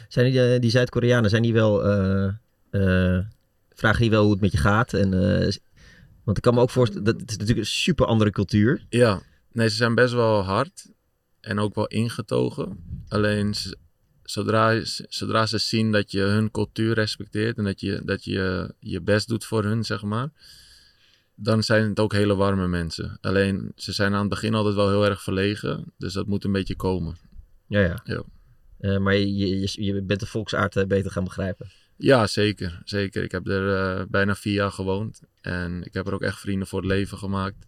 [0.08, 1.84] Zijn die, eh, die Zuid-Koreanen, zijn die wel...
[1.86, 2.26] eh,
[2.70, 3.26] eh,
[3.74, 4.94] vragen die wel hoe het met je gaat?
[4.94, 5.52] En, eh,
[6.24, 8.86] want ik kan me ook voorstellen, dat het is natuurlijk een super andere cultuur.
[8.90, 10.92] Ja, nee, ze zijn best wel hard
[11.40, 12.84] en ook wel ingetogen.
[13.08, 13.54] Alleen
[14.24, 14.80] zodra,
[15.10, 19.28] zodra ze zien dat je hun cultuur respecteert en dat je dat je, je best
[19.28, 20.30] doet voor hun, zeg maar,
[21.36, 23.18] dan zijn het ook hele warme mensen.
[23.22, 26.52] Alleen ze zijn aan het begin altijd wel heel erg verlegen, dus dat moet een
[26.52, 27.18] beetje komen.
[27.68, 28.02] Ja, ja.
[28.04, 28.24] Ja.
[28.80, 31.72] Eh, maar je, je, je bent de volksaard eh, beter gaan begrijpen.
[32.02, 32.82] Ja, zeker.
[32.84, 33.24] Zeker.
[33.24, 35.22] Ik heb er eh, bijna vier jaar gewoond.
[35.42, 37.66] En ik heb er ook echt vrienden voor het leven gemaakt.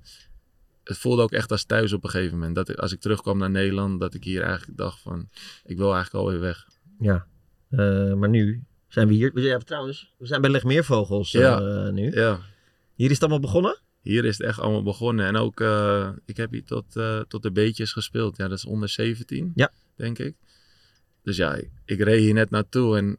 [0.84, 2.56] Het voelde ook echt als thuis op een gegeven moment.
[2.56, 5.30] Dat ik, als ik terugkwam naar Nederland, dat ik hier eigenlijk dacht van...
[5.66, 6.66] Ik wil eigenlijk alweer weg.
[7.00, 7.28] Ja.
[7.70, 9.40] Eh, maar nu zijn we hier.
[9.40, 11.90] Ja, trouwens, we zijn bij Legmeervogels eh, Ja.
[11.90, 12.12] nu.
[12.12, 12.40] Ja,
[12.96, 13.80] Hier is het allemaal begonnen?
[14.02, 15.26] hier is het echt allemaal begonnen.
[15.26, 18.38] En ook, eh, ik heb hier tot, eh, tot de beetjes gespeeld.
[18.38, 19.72] Ja, dat is onder 17, Ja.
[19.96, 20.36] denk ik.
[21.24, 23.18] Dus ja, ik, ik reed hier net naartoe en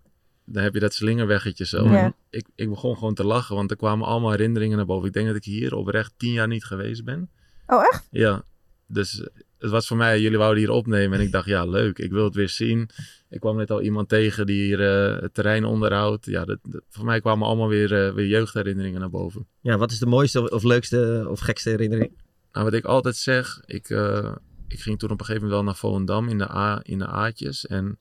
[0.52, 1.84] dan heb je dat slingerweggetje zo.
[1.84, 2.04] Ja.
[2.04, 5.06] En Ik, ik begon gewoon te lachen, want er kwamen allemaal herinneringen naar boven.
[5.08, 7.30] Ik denk dat ik hier oprecht tien jaar niet geweest ben.
[7.66, 8.06] Oh, echt?
[8.10, 8.44] Ja,
[8.86, 9.26] dus eh,
[9.58, 12.24] het was voor mij, jullie wouden hier opnemen en ik dacht, ja, leuk, ik wil
[12.24, 12.88] het weer zien.
[13.30, 14.80] Ik kwam net al iemand tegen die hier
[15.14, 16.26] eh, het terrein onderhoudt.
[16.26, 19.46] Ja, dat, dat- voor mij kwamen allemaal weer, eh, weer jeugdherinneringen naar boven.
[19.60, 22.12] Ja, wat is de mooiste of, of leukste of gekste herinnering?
[22.52, 24.32] Nou, wat ik altijd zeg, ik, eh,
[24.68, 27.06] ik ging toen op een gegeven moment wel naar Volendam in de, A, in de
[27.06, 27.66] A'tjes.
[27.66, 27.98] En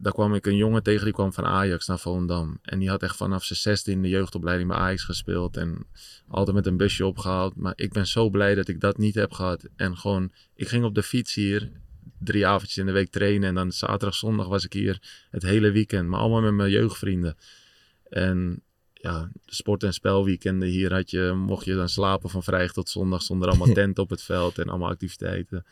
[0.00, 2.58] daar kwam ik een jongen tegen, die kwam van Ajax naar Volendam.
[2.62, 5.56] En die had echt vanaf zijn 16 de jeugdopleiding bij Ajax gespeeld.
[5.56, 5.86] En
[6.28, 7.56] altijd met een busje opgehaald.
[7.56, 9.68] Maar ik ben zo blij dat ik dat niet heb gehad.
[9.76, 11.70] En gewoon, ik ging op de fiets hier
[12.18, 13.48] drie avondjes in de week trainen.
[13.48, 16.08] En dan zaterdag, zondag was ik hier het hele weekend.
[16.08, 17.36] Maar allemaal met mijn jeugdvrienden.
[18.08, 22.88] En ja, sport- en spelweekenden hier had je, mocht je dan slapen van vrijdag tot
[22.88, 23.22] zondag.
[23.22, 25.64] Zonder allemaal tenten op het veld en allemaal activiteiten.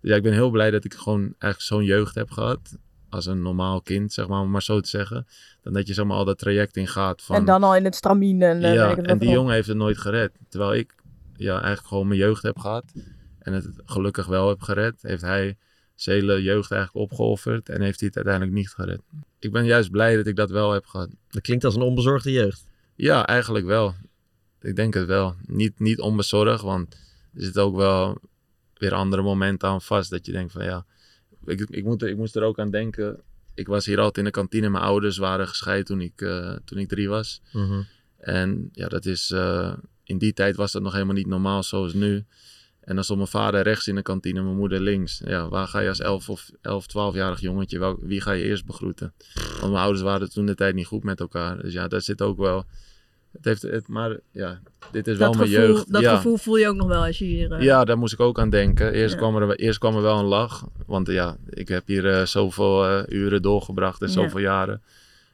[0.00, 2.76] Dus ja, ik ben heel blij dat ik gewoon eigenlijk zo'n jeugd heb gehad.
[3.14, 5.26] Als een normaal kind, zeg maar, om maar zo te zeggen.
[5.62, 7.36] Dan dat je zeg maar al dat traject in gaat van...
[7.36, 8.62] En dan al in het stramien en...
[8.62, 10.32] eh, ja, en die jongen heeft het nooit gered.
[10.48, 10.94] Terwijl ik
[11.36, 12.84] ja, eigenlijk gewoon mijn jeugd heb gehad.
[13.38, 15.02] En het gelukkig wel heb gered.
[15.02, 15.56] Heeft hij
[15.94, 17.68] zijn hele jeugd eigenlijk opgeofferd.
[17.68, 19.00] En heeft hij het uiteindelijk niet gered.
[19.38, 21.08] Ik ben juist blij dat ik dat wel heb gehad.
[21.28, 22.66] Dat klinkt als een onbezorgde jeugd.
[22.94, 23.94] Ja, eigenlijk wel.
[24.60, 25.34] Ik denk het wel.
[25.46, 26.94] Niet, niet onbezorgd, want
[27.34, 28.18] er zit ook wel...
[28.74, 30.10] weer andere momenten aan vast.
[30.10, 30.86] Dat je denkt van ja,
[31.46, 33.20] ik, ik, moet, ik moest er ook aan denken.
[33.54, 34.68] Ik was hier altijd in de kantine.
[34.68, 37.42] Mijn ouders waren gescheiden toen ik, eh, toen ik drie was.
[37.52, 37.82] Mhm.
[38.18, 39.72] En ja, dat is, eh,
[40.04, 42.24] in die tijd was dat nog helemaal niet normaal zoals nu.
[42.80, 45.22] En dan stond mijn vader rechts in de kantine, mijn moeder links.
[45.24, 48.64] Ja, waar ga je als 11 of 11, 12-jarig jongetje, wel, wie ga je eerst
[48.64, 49.12] begroeten?
[49.34, 51.62] Want mijn ouders waren toen de tijd niet goed met elkaar.
[51.62, 52.64] Dus ja, daar zit ook wel.
[53.36, 55.92] Het heeft, het, maar ja, dit is wel mijn gevoel, jeugd.
[55.92, 56.16] dat ja.
[56.16, 57.52] gevoel voel je ook nog wel als je hier...
[57.52, 58.92] eh, Ja, daar moest ik ook aan denken.
[58.92, 59.18] Eerst, Ja.
[59.20, 60.66] kwam, er, eerst kwam er wel een lach.
[60.86, 64.12] Want ja, ik heb hier eh, zoveel eh, uren doorgebracht en Ja.
[64.12, 64.82] zoveel jaren.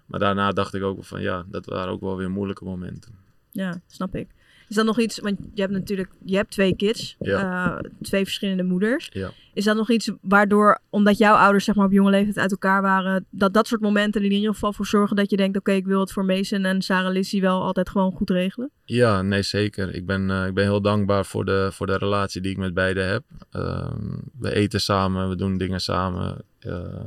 [0.06, 3.12] Maar daarna dacht ik ook van ja, dat waren ook wel weer moeilijke momenten.
[3.52, 4.28] Ja, snap ik.
[4.68, 7.76] Is dat nog iets, want je hebt natuurlijk, je hebt twee kids, Ja.
[7.78, 9.10] eh, twee verschillende moeders.
[9.12, 9.30] Ja.
[9.54, 12.82] Is dat nog iets waardoor, omdat jouw ouders zeg maar op jonge leeftijd uit elkaar
[12.82, 15.72] waren, dat dat soort momenten er in ieder geval voor zorgen dat je denkt, oké,
[15.72, 18.70] ik wil het voor Mason en Sarah Lissy wel altijd gewoon goed regelen?
[18.84, 19.94] Ja, nee zeker.
[19.94, 22.74] Ik ben, eh, ik ben heel dankbaar voor de, voor de relatie die ik met
[22.74, 23.22] beiden heb.
[23.50, 26.36] Ehm, we eten samen, we doen dingen samen.
[26.58, 27.04] Eh,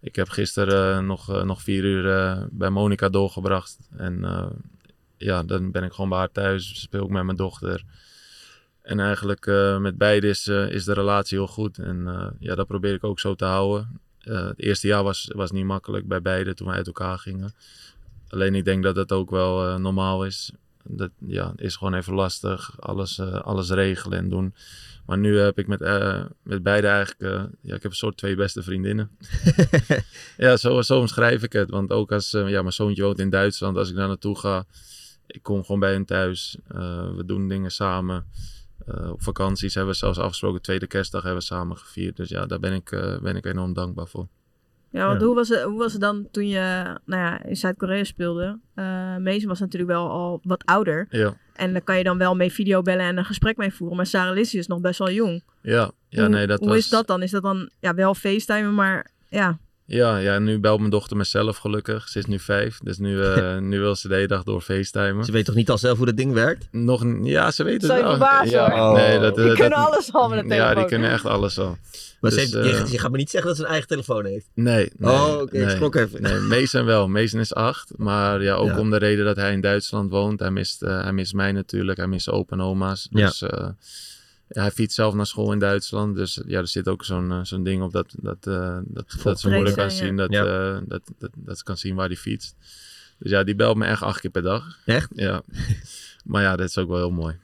[0.00, 3.78] ik heb gisteren nog, nog vier uur bij Monica doorgebracht.
[3.96, 4.24] En
[5.22, 7.84] ja, dan ben ik gewoon bij haar thuis, speel ik met mijn dochter.
[8.82, 11.78] En eigenlijk eh, met beiden is, eh, is de relatie heel goed.
[11.78, 14.00] En eh, ja, dat probeer ik ook zo te houden.
[14.18, 17.54] Het eerste jaar was, was niet makkelijk bij beiden toen we uit elkaar gingen.
[18.28, 20.52] Alleen ik denk dat het ook wel normaal is.
[20.84, 22.80] Dat ja, is gewoon even lastig.
[22.80, 24.54] Alles, alles regelen en doen.
[25.06, 25.80] Maar nu heb ik met,
[26.42, 27.50] met beide eigenlijk...
[27.60, 29.10] ja, ik heb een soort twee beste vriendinnen.
[30.36, 31.70] ja, zo, zo omschrijf ik het.
[31.70, 32.30] Want ook als...
[32.30, 33.76] ja, mijn zoontje woont in Duitsland.
[33.76, 34.64] Als ik daar naartoe ga...
[35.32, 36.58] Ik kom gewoon bij hen thuis.
[36.68, 38.24] Eh, we doen dingen samen.
[38.86, 40.62] Eh, op vakanties hebben we zelfs afgesproken.
[40.62, 42.16] Tweede kerstdag hebben we samen gevierd.
[42.16, 44.28] Dus ja, daar ben ik, eh, ben ik enorm dankbaar voor.
[44.90, 45.26] Ja, want Ja.
[45.26, 48.58] Hoe, was het, hoe was het dan toen je nou ja, in Zuid-Korea speelde?
[48.74, 51.06] Eh Mason was natuurlijk wel al wat ouder.
[51.10, 51.36] Ja.
[51.54, 53.96] En daar kan je dan wel mee videobellen en een gesprek mee voeren.
[53.96, 55.44] Maar Sarah Lissy is nog best wel jong.
[55.62, 56.76] Ja, ja hoe, nee, dat hoe was...
[56.76, 57.22] is dat dan?
[57.22, 59.58] Is dat dan ja, wel facetimen, maar ja...
[59.86, 62.08] Ja, ja, nu belt mijn dochter mezelf gelukkig.
[62.08, 65.24] Ze is nu vijf, dus nu, eh, nu wil ze de hele dag door facetimen.
[65.24, 66.68] Ze weet toch niet al zelf hoe dat ding werkt?
[66.70, 68.44] Nog, ja, ze weet het Zou je wel.
[68.44, 70.86] ja, nee, dat, Die dat- kunnen dat- alles al met een Ja, die telefoon.
[70.86, 71.76] kunnen echt alles al.
[72.20, 73.88] Maar ze Dus, heeft, je, eh, je gaat me niet zeggen dat ze een eigen
[73.88, 74.46] telefoon heeft.
[74.54, 75.10] Nee, nee.
[75.12, 75.70] Oh, oké, nee.
[75.70, 76.22] schrok even.
[76.22, 77.08] Nee, Mason wel.
[77.08, 77.90] Mason is acht.
[77.96, 78.78] Maar ja, ook Ja.
[78.78, 80.40] om de reden dat hij in Duitsland woont.
[80.40, 81.98] Hij mist, eh, hij mist mij natuurlijk.
[81.98, 83.08] Hij mist opa en oma's.
[83.10, 83.74] Dus eh, ja,
[84.52, 86.16] hij fietst zelf naar school in Duitsland.
[86.16, 89.40] Dus ja, er zit ook zo'n eh, zo'n ding op dat, dat, eh, dat, dat
[89.40, 89.90] zijn moeder kan ja.
[89.90, 90.16] zien.
[90.16, 90.44] Dat, Ja.
[90.44, 92.54] eh, dat, dat, dat ze kan zien waar hij fietst.
[93.18, 94.78] Dus ja, die belt me echt acht keer per dag.
[94.84, 95.08] Echt?
[95.14, 95.42] Ja.
[96.24, 97.36] maar ja, dat is ook wel heel mooi.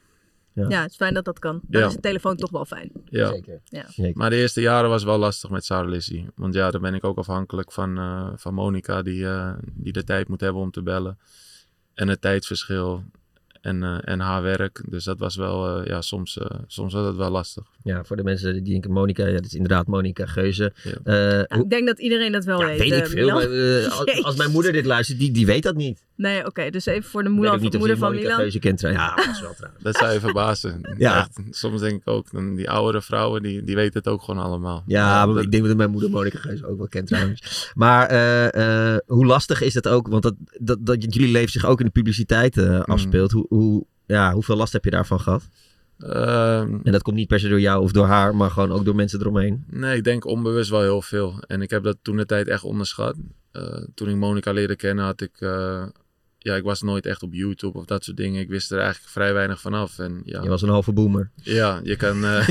[0.53, 1.59] Ja, het is fijn dat dat kan.
[1.67, 1.87] Dan Ja.
[1.87, 2.91] is de telefoon toch wel fijn.
[3.05, 3.27] Ja.
[3.27, 3.59] Zeker.
[3.63, 3.85] Ja.
[3.89, 4.17] Zeker.
[4.17, 6.27] Maar de eerste jaren was wel lastig met Sarah Lizzie.
[6.35, 10.03] Want ja, dan ben ik ook afhankelijk van, eh, van Monica, die, eh, die de
[10.03, 11.17] tijd moet hebben om te bellen.
[11.93, 13.03] En het tijdsverschil
[13.61, 14.81] en, eh, en haar werk.
[14.89, 17.63] Dus dat was wel, eh, ja, soms, eh, soms was het wel lastig.
[17.83, 20.73] Ja, voor de mensen die denken Monica, ja, dat is inderdaad Monica Geuze.
[20.83, 20.91] Ja.
[21.03, 22.79] Eh, Ja, hoe- ik denk dat iedereen dat wel ja, weet.
[22.79, 23.27] weet ik veel.
[23.27, 23.47] Maar,
[23.89, 26.07] als, als mijn moeder dit luistert, die, die weet dat niet.
[26.19, 26.69] Nee, oké.
[26.69, 28.49] dus even voor de Ik moeder, ook niet moeder van Milan.
[28.59, 28.81] Kent.
[28.81, 29.83] Ja, dat is wel trouwens.
[29.83, 30.81] Dat zou je verbazen.
[30.97, 31.17] Ja.
[31.19, 34.43] Echt, soms denk ik ook, dan die oudere vrouwen, die, die weten het ook gewoon
[34.43, 34.83] allemaal.
[34.85, 37.71] Ja, maar dat- ik denk dat mijn moeder Monica Geuze ook wel kent trouwens.
[37.75, 40.07] Maar eh, eh, hoe lastig is het ook?
[40.07, 43.31] Want dat, dat, dat jullie leven zich ook in de publiciteit eh, afspeelt.
[43.31, 45.49] Hoe, hoe, ja, hoeveel last heb je daarvan gehad?
[45.99, 48.85] Ehm, En dat komt niet per se door jou of door haar, maar gewoon ook
[48.85, 49.63] door mensen eromheen.
[49.69, 51.43] Nee, ik denk onbewust wel heel veel.
[51.47, 53.15] En ik heb dat toen de tijd echt onderschat.
[53.51, 55.35] Eh, toen ik Monica leerde kennen, had ik.
[55.39, 55.83] eh,
[56.41, 58.41] ja, ik was nooit echt op YouTube of dat soort dingen.
[58.41, 59.99] Ik wist er eigenlijk vrij weinig vanaf.
[59.99, 61.31] En ja, Je was een halve boomer.
[61.35, 62.47] ja je, kan, eh,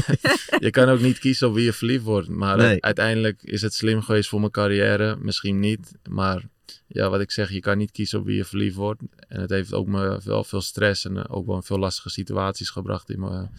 [0.58, 2.28] je kan ook niet kiezen op wie je verliefd wordt.
[2.28, 2.82] Maar Nee.
[2.84, 5.16] uiteindelijk is het slim geweest voor mijn carrière.
[5.20, 5.92] Misschien niet.
[6.10, 6.42] Maar
[6.86, 9.02] ja, wat ik zeg, je kan niet kiezen op wie je verliefd wordt.
[9.28, 12.70] En het heeft ook me wel veel stress en eh, ook wel veel lastige situaties
[12.70, 13.50] gebracht in mijn,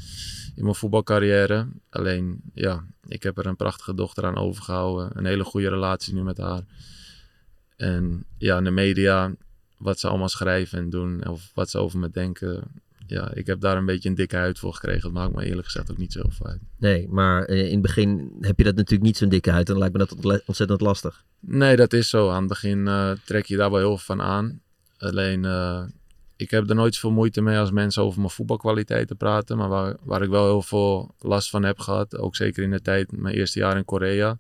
[0.56, 1.68] in mijn voetbalcarrière.
[1.90, 5.10] Alleen, ja, ik heb er een prachtige dochter aan overgehouden.
[5.18, 6.62] Een hele goede relatie nu met haar.
[7.76, 9.36] En ja, in de media,
[9.80, 12.64] wat ze allemaal schrijven en doen, of wat ze over me denken.
[13.08, 15.02] Ja, ik heb daar een beetje een dikke huid voor gekregen.
[15.02, 16.62] Dat maakt me eerlijk gezegd ook niet zo heel veel uit.
[16.78, 19.68] Nee, maar eh, in het begin heb je dat natuurlijk niet zo'n dikke huid.
[19.68, 21.24] En dan lijkt me dat ontzettend lastig.
[21.40, 22.30] Nee, dat is zo.
[22.30, 24.62] Aan het begin eh, trek je daar wel heel veel van aan.
[24.98, 25.84] Alleen, eh,
[26.36, 29.58] ik heb er nooit zoveel moeite mee als mensen over mijn voetbalkwaliteiten praten.
[29.58, 32.82] Maar waar, waar ik wel heel veel last van heb gehad, ook zeker in de
[32.82, 34.38] tijd, mijn eerste jaar in Korea.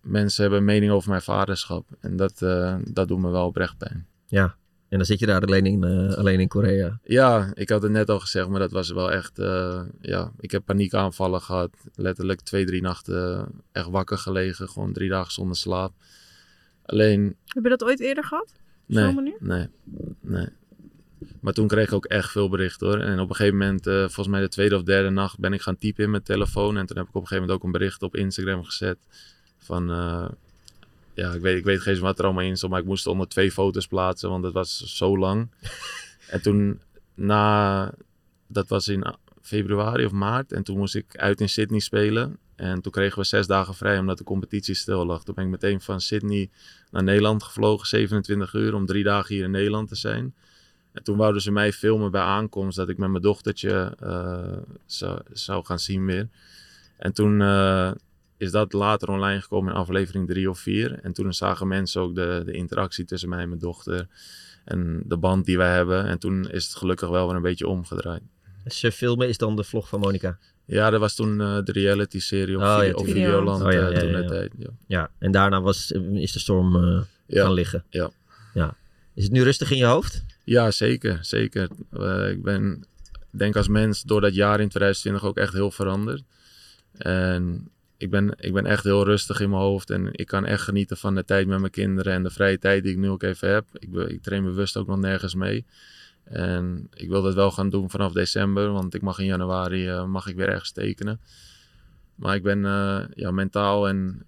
[0.00, 1.86] Mensen hebben een mening over mijn vaderschap.
[2.00, 2.38] En dat,
[2.84, 4.06] dat doet me wel oprecht pijn.
[4.34, 4.56] Ja,
[4.88, 6.98] en dan zit je daar alleen in, eh, alleen in Korea.
[7.04, 9.38] Ja, ik had het net al gezegd, maar dat was wel echt...
[9.38, 11.70] eh, ja, ik heb paniekaanvallen gehad.
[11.94, 14.68] Letterlijk twee, drie nachten echt wakker gelegen.
[14.68, 15.92] Gewoon drie dagen zonder slaap.
[16.84, 18.52] Alleen, Heb je dat ooit eerder gehad?
[18.86, 19.36] Nee, zo'n manier?
[19.40, 19.68] nee,
[20.20, 20.48] nee.
[21.40, 22.98] Maar toen kreeg ik ook echt veel berichten hoor.
[22.98, 25.60] En op een gegeven moment, eh, volgens mij de tweede of derde nacht, ben ik
[25.62, 26.76] gaan typen in mijn telefoon.
[26.76, 28.98] En toen heb ik op een gegeven moment ook een bericht op Instagram gezet.
[29.58, 30.28] Van, eh,
[31.14, 32.72] ja, ik weet, ik weet geen eens wat er allemaal in stond.
[32.72, 35.50] Maar ik moest onder twee foto's plaatsen, want het was zo lang.
[36.34, 36.80] en toen,
[37.14, 37.92] na,
[38.46, 40.52] dat was in februari of maart.
[40.52, 42.38] En toen moest ik uit in Sydney spelen.
[42.56, 45.24] En toen kregen we zes dagen vrij omdat de competitie stil lag.
[45.24, 46.50] Toen ben ik meteen van Sydney
[46.90, 50.34] naar Nederland gevlogen, 27 uur, om drie dagen hier in Nederland te zijn.
[50.92, 55.20] En toen wouden ze mij filmen bij aankomst dat ik met mijn dochtertje eh, zou,
[55.32, 56.28] zou gaan zien weer.
[56.96, 57.90] En toen eh,
[58.36, 60.98] is dat later online gekomen in aflevering drie of vier.
[61.02, 64.06] En toen zagen mensen ook de, de interactie tussen mij en mijn dochter.
[64.64, 66.06] En de band die wij hebben.
[66.06, 68.22] En toen is het gelukkig wel weer een beetje omgedraaid.
[68.64, 70.38] Dus eh, filmen is dan de vlog van Monica.
[70.64, 73.24] Ja, dat was toen eh, de reality-serie op, Oh, video, ja, op tuurlijk.
[73.26, 76.76] Videoland Oh, ja, eh, ja, toen ja, en daarna was, is de storm
[77.26, 77.42] Ja.
[77.42, 77.84] gaan liggen.
[77.88, 78.10] Ja.
[78.54, 78.76] ja.
[79.14, 80.24] Is het nu rustig in je hoofd?
[80.44, 81.18] Ja, zeker.
[81.20, 81.68] zeker.
[82.30, 82.84] Ik ben,
[83.30, 86.22] denk als mens door dat jaar in 2020 ook echt heel veranderd.
[86.96, 87.68] En
[88.04, 89.90] ik ben, ik ben echt heel rustig in mijn hoofd.
[89.90, 92.82] En ik kan echt genieten van de tijd met mijn kinderen en de vrije tijd
[92.82, 93.64] die ik nu ook even heb.
[93.72, 95.64] Ik, ik train bewust ook nog nergens mee.
[96.24, 100.04] En ik wil dat wel gaan doen vanaf december, want ik mag in januari eh,
[100.04, 101.20] mag ik weer ergens tekenen.
[102.14, 104.26] Maar ik ben eh, ja, mentaal en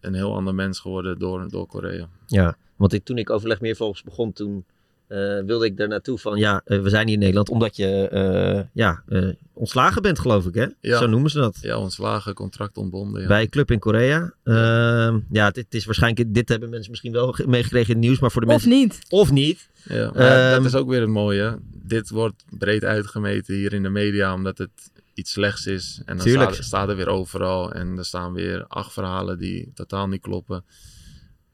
[0.00, 2.08] een heel ander mens geworden door, door Korea.
[2.26, 4.64] Ja, want ik, toen ik overleg meervogels begon, toen
[5.06, 8.08] eh, wilde ik daar naartoe van, ja, eh, we zijn hier in Nederland omdat je
[8.08, 10.66] eh, ja, eh, ontslagen bent, geloof ik, hè?
[10.80, 10.98] Ja.
[10.98, 11.58] Zo noemen ze dat.
[11.60, 13.22] Ja, ontslagen, contract ontbonden.
[13.22, 13.28] Ja.
[13.28, 14.32] Bij een club in Korea.
[14.44, 18.04] Ehm, ja, het, het is waarschijnlijk, dit hebben mensen misschien wel ge- meegekregen in het
[18.06, 18.70] nieuws, maar voor de Of mensen...
[18.70, 18.98] niet.
[19.08, 19.68] Of niet.
[19.84, 21.58] Ja, maar Ehm, dat is ook weer het mooie.
[21.84, 24.70] Dit wordt breed uitgemeten hier in de media, omdat het
[25.14, 26.02] iets slechts is.
[26.04, 27.72] En dan staat, staat er weer overal.
[27.72, 30.64] En er staan weer acht verhalen die totaal niet kloppen.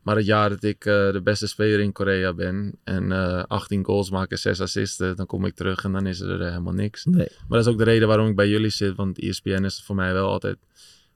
[0.09, 3.85] Maar het jaar dat ik eh, de beste speler in Korea ben en eh 18
[3.85, 6.73] goals maak en 6 assisten, dan kom ik terug en dan is er eh, helemaal
[6.73, 7.05] niks.
[7.05, 7.29] Nee.
[7.49, 9.95] Maar dat is ook de reden waarom ik bij jullie zit, want ESPN is voor
[9.95, 10.57] mij wel altijd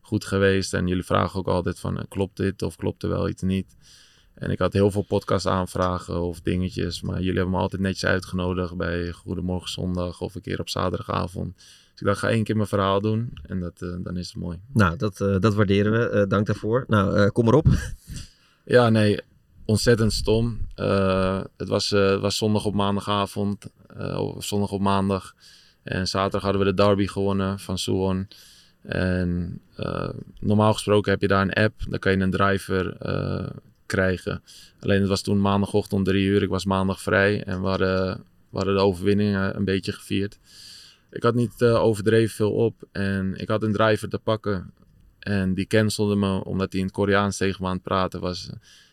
[0.01, 0.75] goed geweest.
[0.75, 3.77] En jullie vragen ook altijd van, eh, klopt dit of klopt er wel iets niet?
[4.35, 8.11] En ik had heel veel podcast aanvragen of dingetjes, maar jullie hebben me altijd netjes
[8.11, 11.55] uitgenodigd bij Goedemorgen Zondag of een keer op zaterdagavond.
[11.57, 14.37] Dus ik dacht, ga één keer mijn verhaal doen en dat, eh, dan is het
[14.37, 14.59] mooi.
[14.73, 16.09] Nou, dat, eh, dat waarderen we.
[16.09, 16.85] Eh, dank daarvoor.
[16.89, 17.67] Nou, eh, kom erop.
[18.64, 19.20] Ja, nee,
[19.64, 20.59] ontzettend stom.
[20.75, 25.35] Eh, het was, eh, was zondag op maandagavond, eh, of zondag op maandag.
[25.83, 28.29] En zaterdag hadden we de derby gewonnen van Suwon.
[28.83, 29.61] En
[30.40, 32.96] normaal gesproken heb je daar een app, dan kan je een driver
[33.87, 34.42] krijgen.
[34.81, 38.25] Alleen het was toen maandagochtend om drie uur, ik was maandag vrij en we hadden,
[38.51, 40.38] de overwinning een beetje gevierd.
[41.11, 44.72] Ik had niet overdreven veel op en ik had een driver te pakken.
[45.23, 48.51] En die cancelde me omdat hij in het Koreaans tegen me aan het praten was.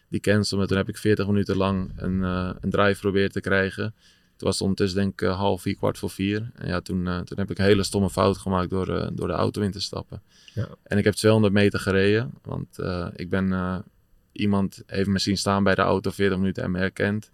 [0.09, 0.67] Die cancelde me.
[0.67, 3.93] Toen heb ik 40 minuten lang een, eh, een drive proberen te krijgen.
[4.35, 6.51] Toen was het ondertussen denk ik eh, half vier, kwart voor vier.
[6.55, 9.33] En ja, toen, eh, toen heb ik een hele stomme fout gemaakt door, door de
[9.33, 10.21] auto in te stappen.
[10.53, 10.67] Ja.
[10.83, 12.31] En ik heb 200 meter gereden.
[12.41, 12.79] Want
[13.15, 13.83] ik ben...
[14.31, 17.31] iemand heeft me zien staan bij de auto 40 minuten en me herkend.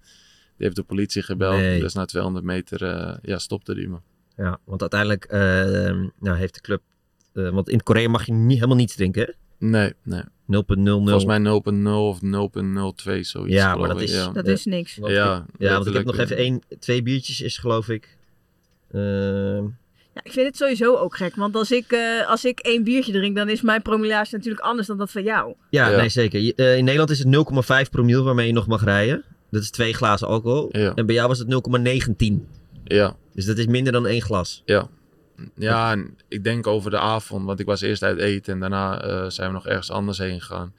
[0.57, 1.57] Die heeft de politie gebeld.
[1.57, 1.79] Nee.
[1.79, 3.97] Dus na 200 meter ja, stopte die me.
[4.37, 5.39] Ja, want uiteindelijk eh,
[6.19, 6.81] nou, heeft de club...
[7.35, 9.31] eh, want in Korea mag je niet, helemaal niets drinken, hè?
[9.67, 10.21] Nee, nee.
[10.21, 10.27] 0,00.
[10.47, 13.53] Volgens mij 0.0 of 0.02 zoiets.
[13.53, 14.29] Ja, maar dat ik, is- ja.
[14.31, 14.95] Dat is niks.
[15.03, 18.17] Ja, ja, want ik heb nog even één, twee biertjes is geloof ik.
[18.91, 19.63] Ehm,
[20.13, 21.35] Ja, ik vind het sowieso ook gek.
[21.35, 24.87] Want als ik, eh, als ik één biertje drink, dan is mijn promillage natuurlijk anders
[24.87, 25.53] dan dat van jou.
[25.69, 25.97] ja, Ja.
[25.97, 26.39] nee zeker.
[26.39, 29.23] Je- eh, in Nederland is het 0,5 promiel waarmee je nog mag rijden.
[29.51, 30.69] Dat is twee glazen alcohol.
[30.71, 30.93] Ja.
[30.93, 32.47] En bij jou was het 0,19.
[32.83, 34.61] Ja, Dus dat is minder dan één glas.
[34.65, 34.89] ja.
[35.55, 39.01] Ja, en ik denk over de avond, want ik was eerst uit eten en daarna
[39.01, 40.73] eh, zijn we nog ergens anders heen gegaan.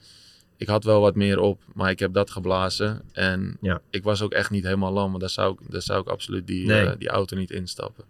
[0.56, 3.02] Ik had wel wat meer op, maar ik heb dat geblazen.
[3.12, 3.80] En Ja.
[3.90, 6.46] ik was ook echt niet helemaal lam, want daar zou ik, daar zou ik absoluut
[6.46, 6.86] die, Nee.
[6.86, 8.04] eh, die auto niet instappen.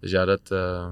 [0.00, 0.88] Dus ja, dat, eh,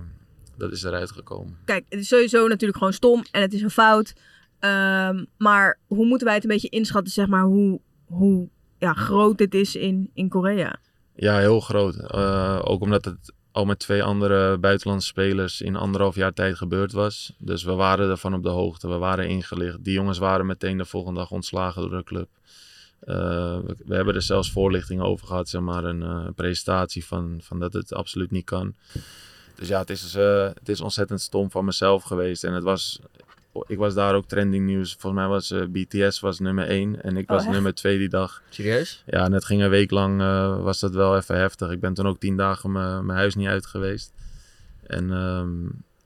[0.56, 1.56] dat is eruit gekomen.
[1.64, 4.12] Kijk, het is sowieso natuurlijk gewoon stom en het is een fout.
[4.58, 8.48] Ehm, maar hoe moeten wij het een beetje inschatten, zeg maar, hoe, hoe
[8.78, 10.76] ja, groot dit is in, in Korea?
[11.14, 11.96] Ja, heel groot.
[11.96, 16.92] Eh, ook omdat het al met twee andere buitenlandse spelers in anderhalf jaar tijd gebeurd
[16.92, 17.32] was.
[17.38, 18.88] Dus we waren ervan op de hoogte.
[18.88, 19.84] We waren ingelicht.
[19.84, 22.28] Die jongens waren meteen de volgende dag ontslagen door de club.
[23.00, 27.58] Eh, we, hebben er zelfs voorlichting over gehad, zeg maar, een eh, presentatie van, van
[27.58, 28.74] dat het absoluut niet kan.
[29.54, 32.44] Dus ja, het is, eh, het is ontzettend stom van mezelf geweest.
[32.44, 32.98] En het was,
[33.66, 34.96] ik was daar ook trending nieuws.
[34.98, 37.52] Volgens mij was eh, BTS was nummer 1 en ik Oh, was echt?
[37.52, 38.42] nummer 2 die dag.
[38.48, 39.02] Serieus?
[39.06, 41.70] Ja, en het ging een week lang, eh, was dat wel even heftig.
[41.70, 44.12] Ik ben toen ook tien dagen mijn huis niet uit geweest.
[44.86, 45.48] En ehm,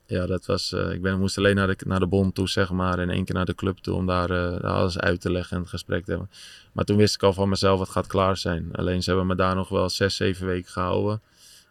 [0.05, 2.71] ja, dat was, eh, ik ben, moest alleen naar de, naar de bond toe, zeg
[2.71, 2.99] maar.
[2.99, 5.61] En één keer naar de club toe om daar, daar alles uit te leggen en
[5.61, 6.29] het gesprek te hebben.
[6.71, 8.69] Maar toen wist ik al van mezelf, het gaat klaar zijn.
[8.71, 11.21] Alleen ze hebben me daar nog wel zes, zeven weken gehouden.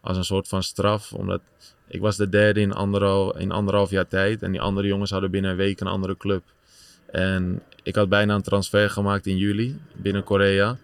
[0.01, 1.13] Als een soort van straf.
[1.13, 1.41] Omdat
[1.93, 2.73] ik was de derde in,
[3.53, 4.43] anderhalf, jaar tijd.
[4.43, 6.43] En die andere jongens hadden binnen een week een andere club.
[7.07, 10.79] En ik had bijna een transfer gemaakt in juli binnen Korea.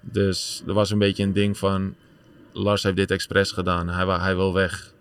[0.00, 1.94] Dus er was een beetje een ding van...
[2.52, 3.88] Lars heeft dit expres gedaan.
[3.88, 4.92] Hij, hij wil weg.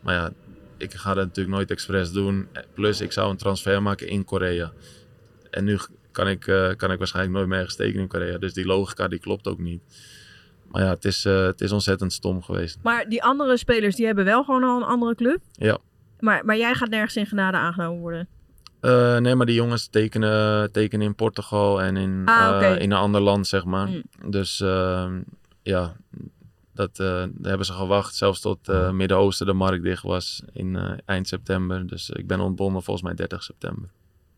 [0.00, 0.32] Maar ja,
[0.76, 2.48] ik ga dat natuurlijk nooit expres doen.
[2.74, 4.72] Plus, ik zou een transfer maken in Korea.
[5.50, 5.78] En nu
[6.12, 8.38] kan ik, eh, kan ik waarschijnlijk nooit meer in Korea.
[8.38, 9.80] Dus die logica die klopt ook niet.
[10.70, 12.78] Maar ja, het is, eh, het is ontzettend stom geweest.
[12.82, 15.40] Maar die andere spelers, die hebben wel gewoon al een andere club.
[15.52, 15.78] Ja.
[16.20, 18.28] Maar, maar jij gaat nergens in genade aangenomen worden.
[18.80, 22.98] Eh, nee, maar die jongens tekenen, tekenen in Portugal en in, Ah, eh, in een
[22.98, 23.88] ander land, zeg maar.
[23.88, 24.02] Mm.
[24.30, 25.20] Dus ehm,
[25.62, 25.96] ja,
[26.80, 28.14] dat, eh, daar hebben ze gewacht.
[28.14, 31.86] Zelfs tot eh, Midden-Oosten de markt dicht was in eh, eind september.
[31.86, 33.88] Dus ik ben ontbonden volgens mij 30 september.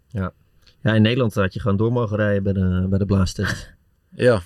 [0.09, 0.33] Ja.
[0.81, 3.71] ja, in Nederland had je gewoon door mogen rijden bij de, bij de blaastest.
[4.15, 4.43] Ja.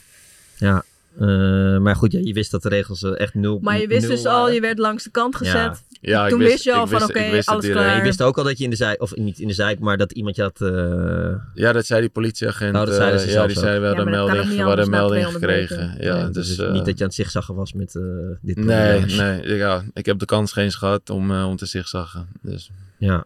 [0.57, 0.85] Ja,
[1.21, 4.11] eh, maar goed, ja, je wist dat de regels echt nul Maar je wist nul
[4.17, 5.85] dus al, je werd langs de kant gezet.
[6.01, 7.97] Ja, Toen wist- wist je al ik van oké, alles klaar.
[7.97, 9.97] Je wist ook al dat je in de zijk, of niet in de zijk, maar
[9.97, 10.61] dat iemand je had...
[10.61, 12.73] eh, Ja, dat zei die politieagent.
[12.73, 14.91] Nou, dat zeiden ze eh, zelf ja, die Ja, maar dat kan melding, we hadden
[14.91, 15.89] melding 200 gekregen.
[15.91, 16.05] meter.
[16.05, 18.03] Ja, nee, dus, dus niet dat je aan het zigzaggen was met eh,
[18.41, 19.17] dit Nee, probleem.
[19.45, 22.27] nee ja, ik heb de kans geen eens gehad om, eh, om te zigzaggen.
[22.43, 22.71] Dus.
[22.99, 23.25] Ja.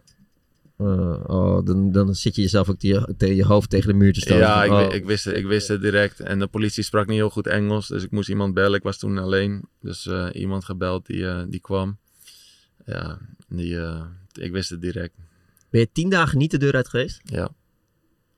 [0.81, 2.79] Eh, oh, dan, dan zit je jezelf ook
[3.17, 4.37] tegen je hoofd tegen de muur te stoten.
[4.37, 4.93] Ja, ik, Oh.
[4.93, 6.19] ik, wist het, ik wist het direct.
[6.19, 8.77] En de politie sprak niet heel goed Engels, dus ik moest iemand bellen.
[8.77, 11.97] Ik was toen alleen, dus eh, iemand gebeld die, eh, die kwam.
[12.85, 13.17] Ja,
[13.47, 13.77] die,
[14.33, 15.13] ik wist het direct.
[15.69, 17.21] Ben je tien dagen niet de deur uit geweest?
[17.23, 17.49] Ja.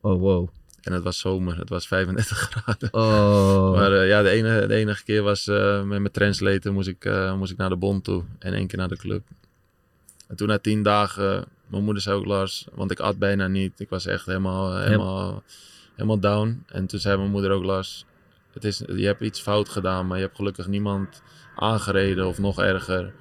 [0.02, 0.50] Oh, wow.
[0.82, 2.94] En het was zomer, het was 35 graden.
[2.94, 3.72] Oh.
[3.72, 7.58] Maar ja, de enige, de enige keer was met mijn translator moest ik, moest ik
[7.58, 9.24] naar de bond toe en één keer naar de club.
[10.28, 13.80] En toen na tien dagen, mijn moeder zei ook Lars, want ik at bijna niet.
[13.80, 15.44] Ik was echt helemaal, helemaal,
[15.96, 16.64] helemaal down.
[16.68, 18.06] En toen zei mijn moeder ook Lars,
[18.54, 21.22] het is, je hebt iets fout gedaan, maar je hebt gelukkig niemand
[21.56, 23.14] aangereden of nog erger.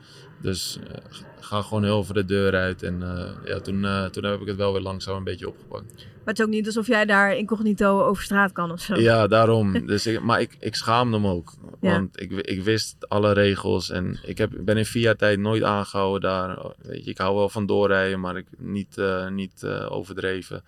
[0.42, 1.04] Dus eh,
[1.40, 2.82] ga gewoon heel over de deur uit.
[2.82, 5.94] En eh, ja, toen, eh, toen heb ik het wel weer langzaam een beetje opgepakt.
[5.94, 9.00] Maar het is ook niet alsof jij daar incognito over straat kan of zo.
[9.00, 9.72] Ja, daarom.
[9.86, 11.54] Dus ik, maar ik, ik schaamde me ook.
[11.80, 11.92] Ja.
[11.92, 13.90] Want ik, ik wist alle regels.
[13.90, 16.72] En ik heb, ben in vier jaar tijd nooit aangehouden daar.
[16.82, 18.96] Weet je, ik hou wel van doorrijden, maar ik, niet,
[19.30, 20.64] niet overdreven.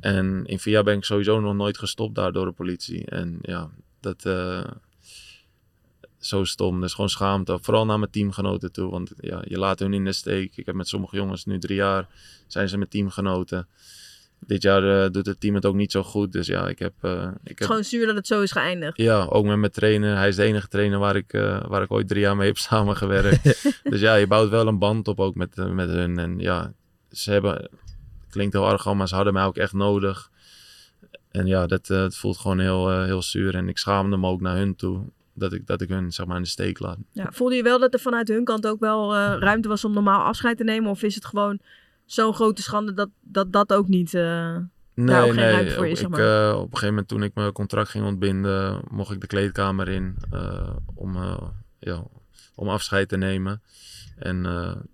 [0.00, 3.04] En in vier jaar ben ik sowieso nog nooit gestopt daar door de politie.
[3.04, 3.70] En ja,
[4.00, 4.26] dat...
[6.26, 6.80] zo stom.
[6.80, 7.58] Dus gewoon schaamte.
[7.60, 8.90] Vooral naar mijn teamgenoten toe.
[8.90, 10.56] Want ja, je laat hun in de steek.
[10.56, 12.08] Ik heb met sommige jongens nu drie jaar
[12.46, 13.68] zijn ze mijn teamgenoten.
[14.46, 16.32] Dit jaar eh, doet het team het ook niet zo goed.
[16.32, 16.92] Dus ja, ik heb...
[17.00, 18.96] eh, ik Het is heb gewoon zuur dat het zo is geëindigd.
[18.96, 20.16] ja, ook met mijn trainer.
[20.16, 22.58] Hij is de enige trainer waar ik, eh, waar ik ooit drie jaar mee heb
[22.70, 23.62] samengewerkt.
[23.90, 26.18] dus ja, je bouwt wel een band op ook met, met hun.
[26.18, 26.72] En ja,
[27.10, 27.68] ze hebben...
[28.30, 30.30] Klinkt heel arrogant, maar ze hadden mij ook echt nodig.
[31.30, 33.54] En ja, dat, het voelt gewoon heel, heel zuur.
[33.54, 35.04] En ik schaamde me ook naar hun toe.
[35.34, 36.98] Dat ik, dat ik hun zeg maar in de steek laat.
[37.12, 39.92] Ja, voelde je wel dat er vanuit hun kant ook wel eh, ruimte was om
[39.92, 40.90] normaal afscheid te nemen?
[40.90, 41.58] Of is het gewoon
[42.04, 44.14] zo'n grote schande dat dat, dat ook niet...
[44.14, 44.56] eh,
[44.94, 46.48] daar ook geen ruimte voor is, zeg ik, maar.
[46.48, 49.88] eh, op een gegeven moment toen ik mijn contract ging ontbinden, mocht ik de kleedkamer
[49.88, 50.16] in
[50.94, 51.16] om,
[51.78, 52.02] ja,
[52.54, 53.62] om afscheid te nemen.
[54.18, 54.42] En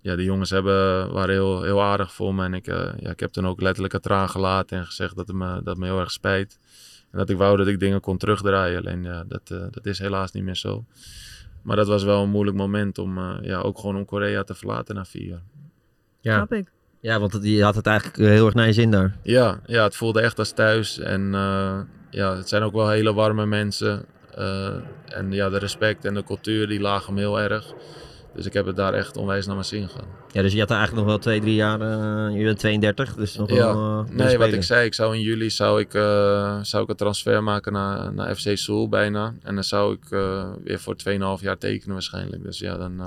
[0.01, 2.43] ja, de jongens hebben, waren heel, heel aardig voor me.
[2.43, 5.35] En ik, ja, ik heb toen ook letterlijk een traan gelaten en gezegd dat het
[5.35, 6.59] me, dat het me heel erg spijt.
[7.11, 8.77] En dat ik wou dat ik dingen kon terugdraaien.
[8.77, 10.85] Alleen ja, dat, eh, dat is helaas niet meer zo.
[11.61, 14.55] Maar dat was wel een moeilijk moment om eh, ja, ook gewoon om Korea te
[14.55, 15.43] verlaten na vier jaar.
[16.19, 16.35] Ja.
[16.35, 16.71] Snap ik.
[17.01, 19.15] Ja, want het, je had het eigenlijk eh, heel erg naar je zin daar.
[19.23, 20.99] Ja, ja, het voelde echt als thuis.
[20.99, 24.05] En eh, ja, het zijn ook wel hele warme mensen.
[24.35, 27.73] Eh, en ja, de respect en de cultuur, die lagen me heel erg.
[28.35, 30.05] Dus ik heb het daar echt onwijs naar mijn zin gehad.
[30.31, 31.81] Ja, dus je had eigenlijk nog wel twee, drie jaar.
[31.81, 34.05] eh, je bent 32, dus nog Ja, wel.
[34.09, 36.95] eh, nee, wat ik zei, ik zou in juli zou ik, eh, zou ik een
[36.95, 39.33] transfer maken naar, naar FC Seoul bijna.
[39.43, 40.07] En dan zou ik
[40.63, 42.43] weer voor 2,5 jaar tekenen waarschijnlijk.
[42.43, 43.01] Dus ja, dan,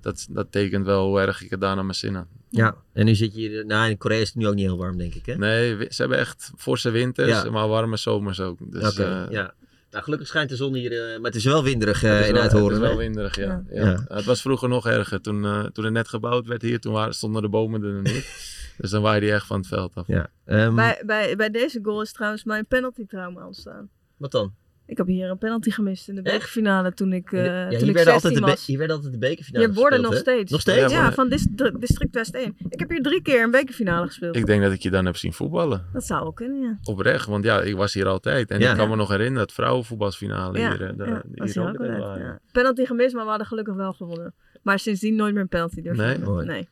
[0.00, 2.26] dat, dat tekent wel hoe erg ik het daar naar mijn zin had.
[2.48, 3.66] Ja, en nu zit je hier.
[3.66, 5.26] Nou, in Korea is het nu ook niet heel warm, denk ik.
[5.26, 5.36] Hè?
[5.36, 7.50] Nee, ze hebben echt forse winters, Ja.
[7.50, 8.58] maar warme zomers ook.
[8.60, 9.54] Dus, ja.
[9.94, 12.28] Nou, gelukkig schijnt de zon hier, eh, maar het is wel winderig eh, Het is
[12.28, 12.74] in Uithoren.
[12.74, 13.64] Het is wel winderig, ja.
[13.70, 13.84] Ja.
[13.84, 14.04] ja.
[14.08, 15.20] Het was vroeger nog erger.
[15.20, 18.02] Toen, eh, toen het net gebouwd werd hier, toen waren, stonden de bomen er nog
[18.02, 18.24] niet.
[18.78, 20.06] dus dan waaide die echt van het veld af.
[20.06, 20.30] Ja.
[20.44, 23.90] Ehm, Bij, bij, bij deze goal is trouwens mijn penalty trauma ontstaan.
[24.16, 24.54] Wat dan?
[24.86, 27.88] Ik heb hier een penalty gemist in de bekerfinale toen ik, eh ja, toen hier,
[27.88, 28.66] ik werden 16 altijd was.
[28.66, 30.50] hier werden altijd de bekerfinale Je worden gespeeld, nog steeds.
[30.50, 30.92] Nog steeds?
[30.92, 32.56] Ja, van Dist- District West 1.
[32.68, 34.36] Ik heb hier drie keer een bekerfinale gespeeld.
[34.36, 35.86] Ik denk dat ik je dan heb zien voetballen.
[35.92, 36.78] Dat zou wel kunnen, ja.
[36.82, 38.50] Oprecht, want ja, ik was hier altijd.
[38.50, 38.70] En Ja.
[38.70, 40.82] ik kan me nog herinneren, dat vrouwenvoetbalfinale Ja, hier.
[40.82, 42.40] eh, de- ja, die was hier hier ook ook altijd, waren.
[42.52, 44.34] Penalty gemist, maar we hadden gelukkig wel gewonnen.
[44.62, 46.44] Maar sindsdien nooit meer een penalty durven Nee?
[46.44, 46.68] nee.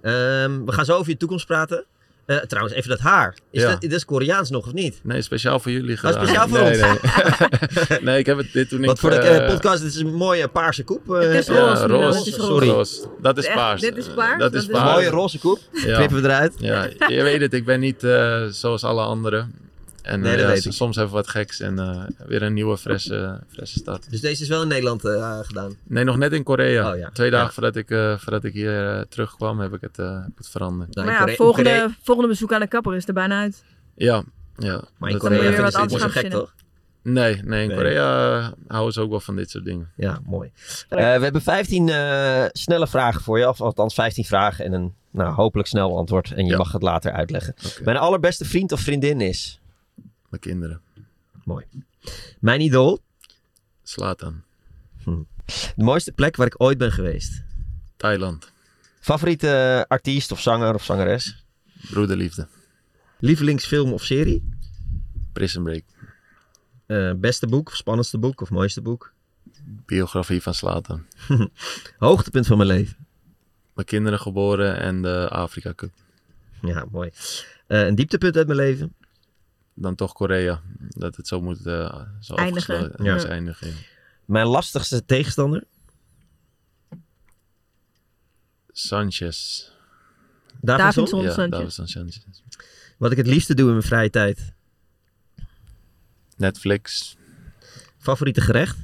[0.00, 1.84] Ehm, we gaan zo over je toekomst praten.
[2.26, 3.34] Eh, trouwens, even dat haar.
[3.50, 3.70] Is Ja.
[3.70, 5.00] dat, dat is Koreaans nog of niet?
[5.02, 6.12] Nee, speciaal voor jullie Oh, gedaan.
[6.26, 7.00] speciaal voor nee, ons.
[7.88, 7.98] Nee.
[8.06, 8.86] nee, ik heb het dit toen ik...
[8.86, 11.10] Wat voor de eh, eh, podcast, dit is een mooie paarse koep.
[11.14, 12.30] eh, Het is eh, Ja, roze, roze.
[12.32, 12.68] Sorry.
[12.68, 13.06] roze.
[13.20, 13.80] Dat is paars.
[13.80, 14.38] dit is paars?
[14.38, 14.92] Dat is is Een paars.
[14.92, 15.58] mooie roze koep.
[15.72, 15.96] Ja.
[15.96, 16.54] Knippen we eruit.
[16.58, 19.54] Ja, je weet het, ik ben niet eh, zoals alle anderen.
[20.06, 23.78] En Nee, eh, ja, soms even wat geks en eh, weer een nieuwe, frisse, frisse
[23.78, 24.10] start.
[24.10, 25.76] Dus deze is wel in Nederland eh, gedaan.
[25.84, 26.92] Nee, nog net in Korea.
[26.92, 27.10] Oh, ja.
[27.12, 27.52] Twee dagen Ja.
[27.52, 30.94] voordat, ik, eh, voordat ik hier eh, terugkwam, heb ik het, eh, heb het veranderd.
[30.94, 33.40] Nou, maar in ja, Korea- volgende, Korea- volgende bezoek aan de kapper is er bijna
[33.40, 33.64] uit.
[33.94, 34.22] Ja,
[34.56, 34.82] ja.
[34.98, 36.54] Maar in Korea moet je het niet zo gek, toch?
[37.02, 37.76] Nee, nee, in Nee.
[37.76, 39.90] Korea houden ze ook wel van dit soort dingen.
[39.96, 40.50] Ja, mooi.
[40.88, 43.48] Eh, we hebben 15 eh, snelle vragen voor je.
[43.48, 46.32] Of althans 15 vragen en een nou, hopelijk snel antwoord.
[46.32, 46.56] En je Ja.
[46.56, 47.54] mag het later uitleggen.
[47.84, 49.60] Mijn allerbeste vriend of vriendin is?
[50.28, 50.80] Mijn kinderen.
[51.44, 51.64] Mooi.
[52.40, 53.00] Mijn idool?
[53.82, 54.44] Slaat aan.
[55.76, 57.42] De mooiste plek waar ik ooit ben geweest?
[57.96, 58.52] Thailand.
[59.00, 61.44] Favoriete eh, artiest of zanger of zangeres?
[61.90, 62.48] Broederliefde.
[63.18, 64.54] Lievelingsfilm of serie?
[65.32, 65.82] Prison Break.
[66.86, 69.12] Eh, beste boek of spannendste boek of mooiste boek?
[69.64, 71.06] Biografie van Slatan.
[71.98, 72.96] Hoogtepunt van mijn leven?
[73.74, 75.92] Mijn kinderen geboren en de Afrika Cup.
[76.62, 77.10] Ja, mooi.
[77.66, 78.94] Eh, een dieptepunt uit mijn leven?
[79.78, 80.60] Dan toch Korea.
[80.88, 82.74] Dat het zo moet eh zo Eindigen.
[82.74, 83.24] afgesloten Ja.
[83.28, 83.72] eindigen.
[84.24, 85.64] Mijn lastigste tegenstander?
[88.72, 89.68] Sanchez.
[90.60, 91.04] Davidson?
[91.04, 91.50] Davidson ja, Sanchez.
[91.58, 92.18] Davidson Sanchez.
[92.98, 94.52] Wat ik het liefste doe in mijn vrije tijd?
[96.36, 97.16] Netflix.
[97.98, 98.76] Favoriete gerecht?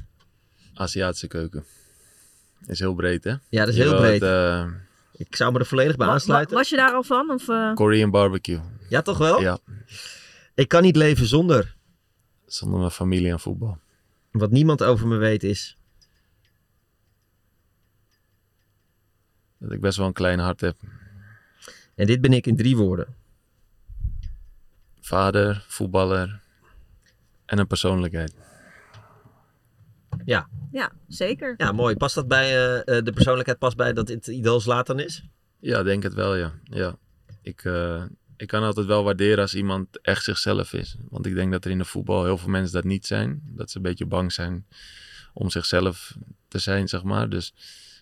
[0.73, 1.65] Aziatische keuken.
[2.65, 3.29] Is heel breed, hè?
[3.29, 4.21] Ja, dat is Je heel breed.
[4.21, 4.65] het, eh,
[5.17, 6.55] Ik zou me er volledig bij Wa- wa- aansluiten.
[6.55, 7.29] was je daar al van?
[7.29, 8.59] Of, eh, Korean barbecue.
[8.89, 9.41] Ja, toch wel?
[9.41, 9.57] Ja.
[10.53, 11.75] Ik kan niet leven zonder.
[12.45, 13.77] Zonder mijn familie en voetbal.
[14.31, 15.77] Wat niemand over me weet is.
[19.57, 20.77] Dat ik best wel een klein hart heb.
[21.95, 23.15] En dit ben ik in drie woorden.
[25.01, 26.41] Vader, voetballer
[27.45, 28.33] en een persoonlijkheid.
[30.25, 31.53] Ja, ja, zeker.
[31.57, 31.95] ja mooi.
[31.95, 33.59] Past dat bij eh, eh, de persoonlijkheid?
[33.59, 35.23] Past bij dat het idool Zlatan is?
[35.59, 36.53] Ja, denk het wel, ja.
[36.63, 36.95] ja.
[37.41, 38.03] Ik, eh,
[38.43, 40.95] ik kan altijd wel waarderen als iemand echt zichzelf is.
[41.09, 43.41] Want ik denk dat er in de voetbal heel veel mensen dat niet zijn.
[43.45, 44.65] Dat ze een beetje bang zijn
[45.33, 46.17] om zichzelf
[46.47, 47.29] te zijn, zeg maar.
[47.29, 47.53] Dus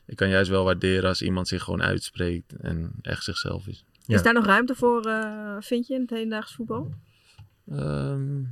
[0.06, 3.86] ik kan juist wel waarderen als iemand zich gewoon uitspreekt en echt zichzelf is.
[4.06, 4.16] Ja.
[4.16, 6.94] Is daar nog ruimte voor, eh, vind je, in het hedendaags voetbal?
[7.70, 8.44] Ehm,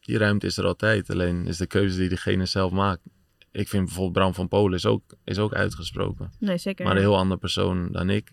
[0.00, 1.10] die ruimte is er altijd.
[1.10, 3.02] Alleen is de keuze die diegene zelf maakt.
[3.50, 6.32] Ik vind bijvoorbeeld Bram van Polen is ook, is ook uitgesproken.
[6.38, 6.84] Nee, zeker.
[6.84, 8.32] Maar een heel andere persoon dan ik.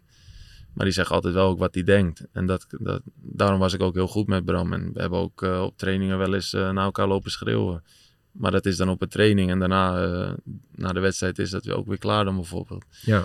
[0.74, 2.26] Maar die zegt altijd wel ook wat hij denkt.
[2.32, 4.74] En dat, dat, daarom was ik ook heel goed met Bram.
[4.74, 7.84] En we hebben ook eh, op trainingen wel eens eh, naar elkaar lopen schreeuwen.
[8.32, 9.50] Maar dat is dan op een training.
[9.50, 10.34] En daarna, eh,
[10.76, 12.86] na de wedstrijd, is dat ook weer klaar dan bijvoorbeeld.
[13.02, 13.24] Ja.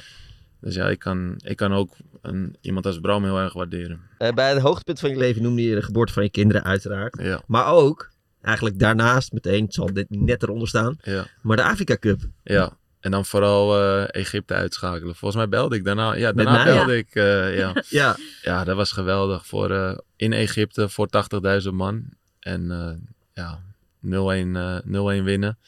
[0.61, 4.01] Dus ja, ik kan, ik kan ook een, iemand als Bram heel erg waarderen.
[4.19, 7.19] Eh, bij het hoogtepunt van je leven noemde je de geboorte van je kinderen uiteraard.
[7.23, 11.63] Ja, Maar ook, eigenlijk daarnaast meteen, het zal dit net eronder staan, ja, maar de
[11.63, 12.21] Afrika Cup.
[12.43, 12.77] ja.
[13.07, 15.15] En dan vooral eh, Egypte uitschakelen.
[15.15, 16.15] Volgens mij belde ik daarna.
[16.15, 16.65] Ja, daarna mij?
[16.75, 17.15] belde ik.
[17.15, 17.73] eh, ja.
[17.89, 19.47] Ja, Ja, dat was geweldig.
[19.47, 21.09] Voor, eh, in Egypte voor
[21.63, 22.05] 80.000 man.
[22.41, 22.93] En eh,
[23.33, 23.61] ja,
[24.01, 25.59] 0-1 eh, 0-1 winnen.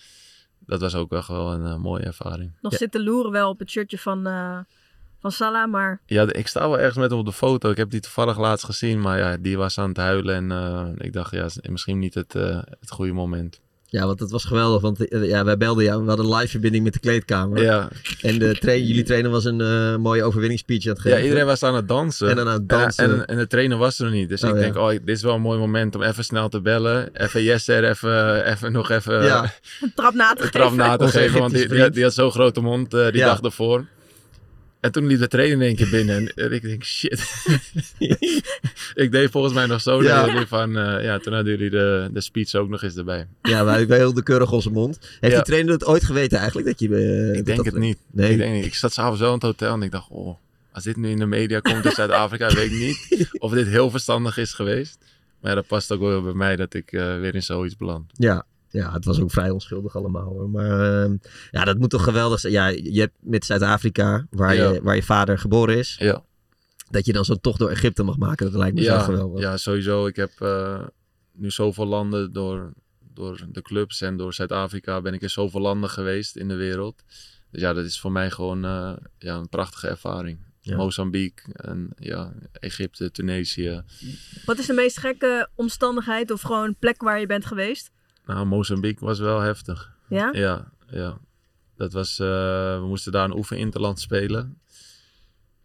[0.67, 2.53] Dat was ook echt wel een mooie ervaring.
[2.61, 2.79] Nog Ja.
[2.79, 4.59] zitten loeren wel op het shirtje van, eh,
[5.21, 7.71] van Salah, maar Ja, ik sta wel ergens met hem op de foto.
[7.71, 9.01] Ik heb die toevallig laatst gezien.
[9.01, 10.35] Maar ja, die was aan het huilen.
[10.35, 13.61] En eh, ik dacht, ja, is misschien niet het, eh, het goede moment.
[13.91, 16.49] Ja want het was geweldig, want eh, ja, wij belden jou, we hadden een live
[16.49, 17.63] verbinding met de kleedkamer.
[17.63, 17.89] Ja,
[18.21, 21.23] En de tra- jullie trainer was een eh, mooie overwinningsspeech aan het ja, geven.
[21.23, 22.29] iedereen was aan het dansen.
[22.29, 23.05] En dan aan het dansen.
[23.05, 24.29] En, en, en de trainer was er nog niet.
[24.29, 24.61] Dus Oh, ik ja.
[24.61, 27.09] denk, oh, dit is wel een mooi moment om even snel te bellen.
[27.13, 29.23] Even Jesser, even, even nog even...
[29.25, 29.43] ja,
[29.81, 30.77] een trap na te een trap geven.
[30.87, 31.95] na te Onze geven, want die, die, had, vriend.
[31.95, 33.27] die had zo'n grote mond eh, die Ja.
[33.27, 33.85] dag ervoor.
[34.81, 37.21] En toen liep de trainer in één keer binnen en, en ik denk, shit.
[39.05, 40.03] ik deed volgens mij nog zo.
[40.03, 40.47] Ja.
[40.47, 43.27] van, eh, ja, toen hadden jullie de, de speech ook nog eens erbij.
[43.43, 44.99] ja, wij, hielden keurig onze mond.
[45.21, 45.39] Heeft Ja.
[45.39, 46.67] die trainer het ooit geweten eigenlijk?
[46.69, 47.99] Dat je, eh, ik dat denk dat- het niet.
[48.13, 48.31] Nee.
[48.31, 48.65] Ik, denk niet.
[48.65, 50.37] ik zat s'avonds wel in het hotel en ik dacht, oh,
[50.73, 53.91] als dit nu in de media komt in Zuid-Afrika, weet ik niet of dit heel
[53.91, 54.99] verstandig is geweest.
[55.41, 58.11] Maar ja, dat past ook wel bij mij dat ik eh, weer in zoiets beland.
[58.13, 60.25] Ja, ja, het was ook vrij onschuldig allemaal.
[60.25, 60.49] Hoor.
[60.51, 61.17] Maar ehm,
[61.51, 62.53] ja, dat moet toch geweldig zijn.
[62.53, 64.71] Ja, je hebt met Zuid-Afrika, waar, Ja.
[64.73, 66.23] je, waar je vader geboren is, Ja.
[66.91, 68.47] Dat je dan zo'n tocht door Egypte mag maken.
[68.47, 69.41] Dat lijkt me zo Ja, geweldig.
[69.41, 70.07] ja, sowieso.
[70.07, 70.87] Ik heb eh,
[71.33, 72.73] nu zoveel landen door,
[73.15, 77.03] door de clubs en door Zuid-Afrika ben ik in zoveel landen geweest in de wereld.
[77.51, 80.47] Dus ja, dat is voor mij gewoon eh, ja, een prachtige ervaring.
[80.61, 80.77] Ja.
[80.77, 83.83] Mozambique, en, ja, Egypte, Tunesië.
[84.45, 87.91] Wat is de meest gekke omstandigheid of gewoon plek waar je bent geweest?
[88.27, 89.93] Nou, Mozambique was wel heftig.
[90.09, 90.29] Ja?
[90.33, 91.19] Ja, ja.
[91.77, 92.27] Dat was, eh,
[92.81, 94.61] we moesten daar een oefeninterland spelen.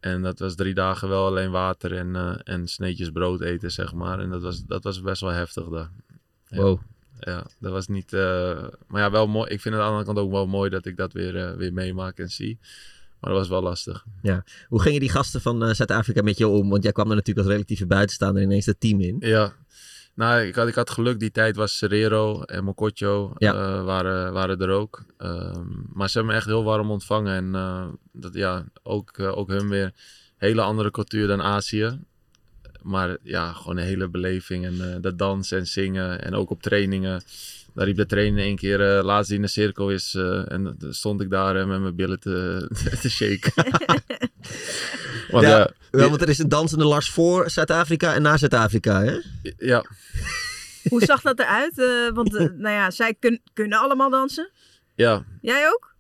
[0.04, 3.94] En dat was drie dagen wel alleen water en, eh, en sneetjes brood eten, zeg
[3.94, 4.20] maar.
[4.20, 5.92] En dat was, dat was best wel heftig daar.
[6.48, 6.62] Ja.
[6.62, 6.80] Wow.
[7.20, 8.14] Ja, dat was niet...
[8.14, 9.50] eh, maar ja, wel mooi.
[9.50, 11.56] Ik vind het aan de andere kant ook wel mooi dat ik dat weer, eh,
[11.56, 12.58] weer meemaak en zie.
[13.20, 14.06] Maar dat was wel lastig.
[14.68, 16.70] Hoe gingen die gasten van Zuid-Afrika met je om?
[16.70, 19.16] Want jij kwam er natuurlijk als relatieve buitenstaander ineens het team in.
[19.20, 19.54] Ja.
[20.16, 21.20] Nou, ik had, ik had geluk.
[21.20, 23.54] Die tijd was Serrero en Mokotjo Ja.
[23.54, 25.04] eh, waren, waren er ook.
[25.18, 27.36] Ehm, maar ze hebben me echt heel warm ontvangen.
[27.36, 29.92] En eh, dat, ja, ook, eh, ook hun weer
[30.38, 32.00] hele andere cultuur dan Azië.
[32.82, 34.66] Maar ja, gewoon een hele beleving.
[34.66, 36.22] En dat dansen en zingen.
[36.22, 37.22] En ook op trainingen.
[37.76, 40.14] Daar riep de trainer één keer, eh laatst die in de cirkel is.
[40.16, 42.68] eh, en dan stond ik daar eh, met mijn billen te,
[43.02, 43.54] te shaken.
[45.32, 45.70] Want Ja.
[45.92, 49.18] want er is een dansende Lars voor Zuid-Afrika en na Zuid-Afrika, hè?
[49.58, 49.86] ja,
[50.90, 51.80] Hoe zag dat eruit?
[51.80, 54.50] Eh, want nou ja, zij kun- kunnen allemaal dansen.
[54.96, 55.93] ja, Jij ook?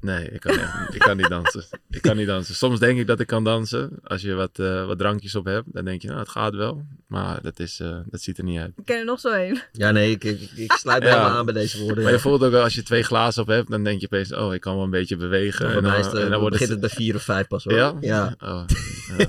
[0.00, 1.64] Nee, ik kan, echt- ik kan niet dansen.
[1.90, 2.54] Ik kan niet dansen.
[2.54, 3.90] Soms denk ik dat ik kan dansen.
[4.04, 6.86] Als je wat, eh, wat drankjes op hebt, dan denk je, nou, het gaat wel.
[7.06, 8.72] Maar dat, is, eh, dat ziet er niet uit.
[8.76, 9.60] Ik ken er nog zo een.
[9.72, 11.28] Ja, nee, ik, ik, ik sluit me Ja.
[11.28, 11.96] aan bij deze woorden.
[12.02, 12.16] Maar ja.
[12.16, 14.54] je voelt ook wel, als je twee glazen op hebt, dan denk je opeens, oh,
[14.54, 15.66] ik kan wel een beetje bewegen.
[15.66, 17.64] En mij dan, is het, en dan wordt begint het bij vier of vijf pas
[17.64, 17.74] hoor.
[17.74, 17.94] Ja?
[18.00, 18.34] ja.
[18.42, 18.62] Oh,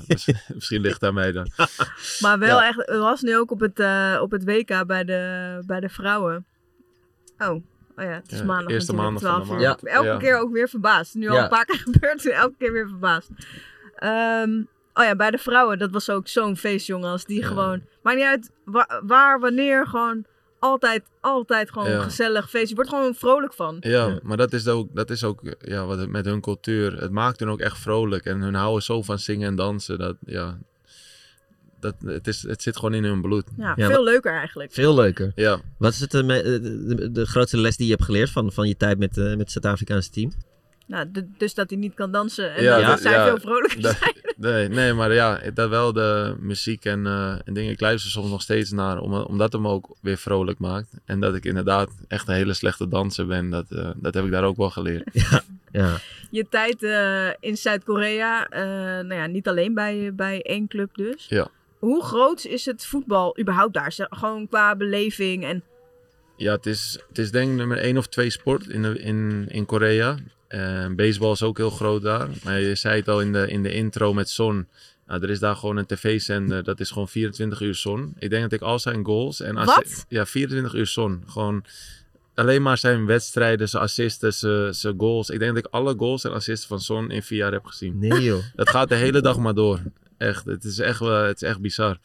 [0.08, 1.48] misschien, misschien ligt aan mij dan.
[2.20, 2.68] Maar wel Ja.
[2.68, 5.90] echt, het was nu ook op het, eh, op het WK bij de, bij de
[5.90, 6.46] vrouwen.
[7.38, 7.64] Oh,
[8.00, 9.70] oh ja, het is Ja, maandag eerste natuurlijk, maandag van 12 de uur.
[9.70, 9.84] maand.
[10.06, 10.18] Elke Ja.
[10.18, 11.16] keer ook weer verbaasd.
[11.16, 11.44] Nu al Ja.
[11.44, 13.30] een paar keer gebeurd, elke keer weer verbaasd.
[13.96, 14.62] Ehm,
[14.94, 17.10] oh ja, bij de vrouwen, dat was ook zo'n feest, jongen.
[17.10, 17.48] Als die Ja.
[17.48, 20.26] gewoon, maakt niet uit wa- waar, wanneer, gewoon
[20.60, 21.96] altijd, altijd gewoon Ja.
[21.96, 22.70] een gezellig feest.
[22.70, 23.78] Je wordt gewoon vrolijk van.
[23.80, 24.20] Ja, Ja.
[24.24, 27.02] maar dat is ook, dat is ook ja, wat het met hun cultuur.
[27.02, 28.26] Het maakt hun ook echt vrolijk.
[28.26, 29.98] En hun houden zo van zingen en dansen.
[30.00, 30.58] Dat, ja,
[31.80, 33.46] dat, het, is, het zit gewoon in hun bloed.
[33.58, 34.72] Ja, Ja, veel leuker eigenlijk.
[34.74, 35.32] Veel leuker.
[35.36, 38.30] Ja, Wat is het, eh, eh, de, de, de grootste les die je hebt geleerd
[38.30, 40.32] van, van je tijd met, eh, met het Zuid-Afrikaanse team?
[40.90, 44.16] Nou, dus dat hij niet kan dansen en Ja, dat zij ja, veel vrolijker zijn.
[44.38, 47.72] nee, nee, maar ja, dat wel de muziek en, eh, en dingen.
[47.72, 50.90] Ik luister soms nog steeds naar, om, omdat het me ook weer vrolijk maakt.
[51.06, 54.32] En dat ik inderdaad echt een hele slechte danser ben, dat, eh, dat heb ik
[54.32, 55.04] daar ook wel geleerd.
[55.72, 55.98] Ja.
[56.32, 58.62] Je tijd eh, in Zuid-Korea, eh,
[59.06, 61.26] nou ja, niet alleen bij, bij één club dus.
[61.28, 61.48] Ja.
[61.80, 63.94] Hoe groot is het voetbal überhaupt daar?
[63.98, 65.64] Gewoon qua beleving en...
[66.36, 69.46] Ja, het is, het is denk ik nummer één of twee sport in, de, in,
[69.50, 70.18] in Korea.
[70.48, 72.30] En baseball is ook heel groot daar.
[72.44, 74.68] Maar je zei het al in de, in de intro met Son.
[75.08, 78.14] Nou, er is daar gewoon een tv-zender, dat is gewoon 24 uur Son.
[78.20, 80.06] Ik denk dat ik al zijn goals en Wat?
[80.08, 81.24] Ja, 24 uur Son.
[81.28, 81.64] Gewoon
[82.34, 85.30] alleen maar zijn wedstrijden, zijn assisten, zijn, zijn goals.
[85.30, 88.00] Ik denk dat ik alle goals en assisten van Son in vier jaar heb gezien.
[88.00, 88.44] Nee joh.
[88.56, 89.80] Dat gaat de hele dag maar door.
[90.20, 91.98] Echt, het is echt, wel, het is echt bizar.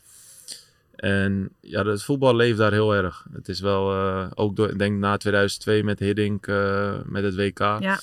[0.97, 3.27] En ja, het voetbal leeft daar heel erg.
[3.33, 7.59] Het is wel, eh, ook door, denk na 2002 met Hiddink, eh, met het WK.
[7.59, 8.01] Ja.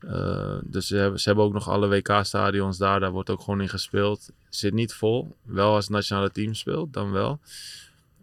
[0.00, 3.00] Eh, dus ze hebben, ze hebben ook nog alle WK-stadions daar.
[3.00, 4.30] Daar wordt ook gewoon in gespeeld.
[4.48, 5.36] Zit niet vol.
[5.42, 7.40] Wel als het nationale team speelt, dan wel.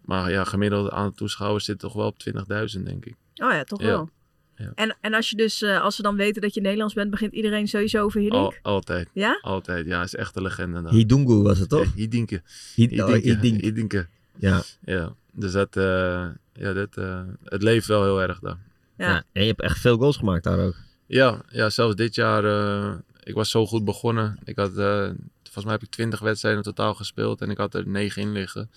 [0.04, 3.14] Maar ja, gemiddeld aantal toeschouwers zit toch wel op 20.000, denk ik.
[3.34, 3.86] Oh ja, toch Ja.
[3.86, 4.10] wel.
[4.60, 4.72] Ja.
[4.74, 7.32] En, en als je dus, eh, als ze dan weten dat je Nederlands bent, begint
[7.32, 8.42] iedereen sowieso over Hiddink?
[8.42, 9.08] Al, altijd.
[9.12, 9.38] Ja?
[9.42, 9.86] Altijd.
[9.86, 10.82] Ja, is echt een legende.
[10.82, 10.92] daar.
[10.92, 11.80] Hidungu was het toch?
[11.80, 12.42] Oh, Hiddinke.
[12.74, 13.60] Hidink.
[13.60, 14.06] Hiddinke.
[14.36, 14.62] Ja.
[14.84, 18.58] Ja, dus dat, eh, ja, dat, eh, het leeft wel heel erg daar.
[18.96, 19.08] Ja.
[19.08, 19.22] ja.
[19.32, 20.76] En je hebt echt veel goals gemaakt daar ook.
[21.06, 24.38] Ja, ja zelfs dit jaar, eh, ik was zo goed begonnen.
[24.44, 25.10] Ik had, eh,
[25.42, 28.32] volgens mij heb ik 20 wedstrijden in totaal gespeeld en ik had er 9 in
[28.32, 28.70] liggen.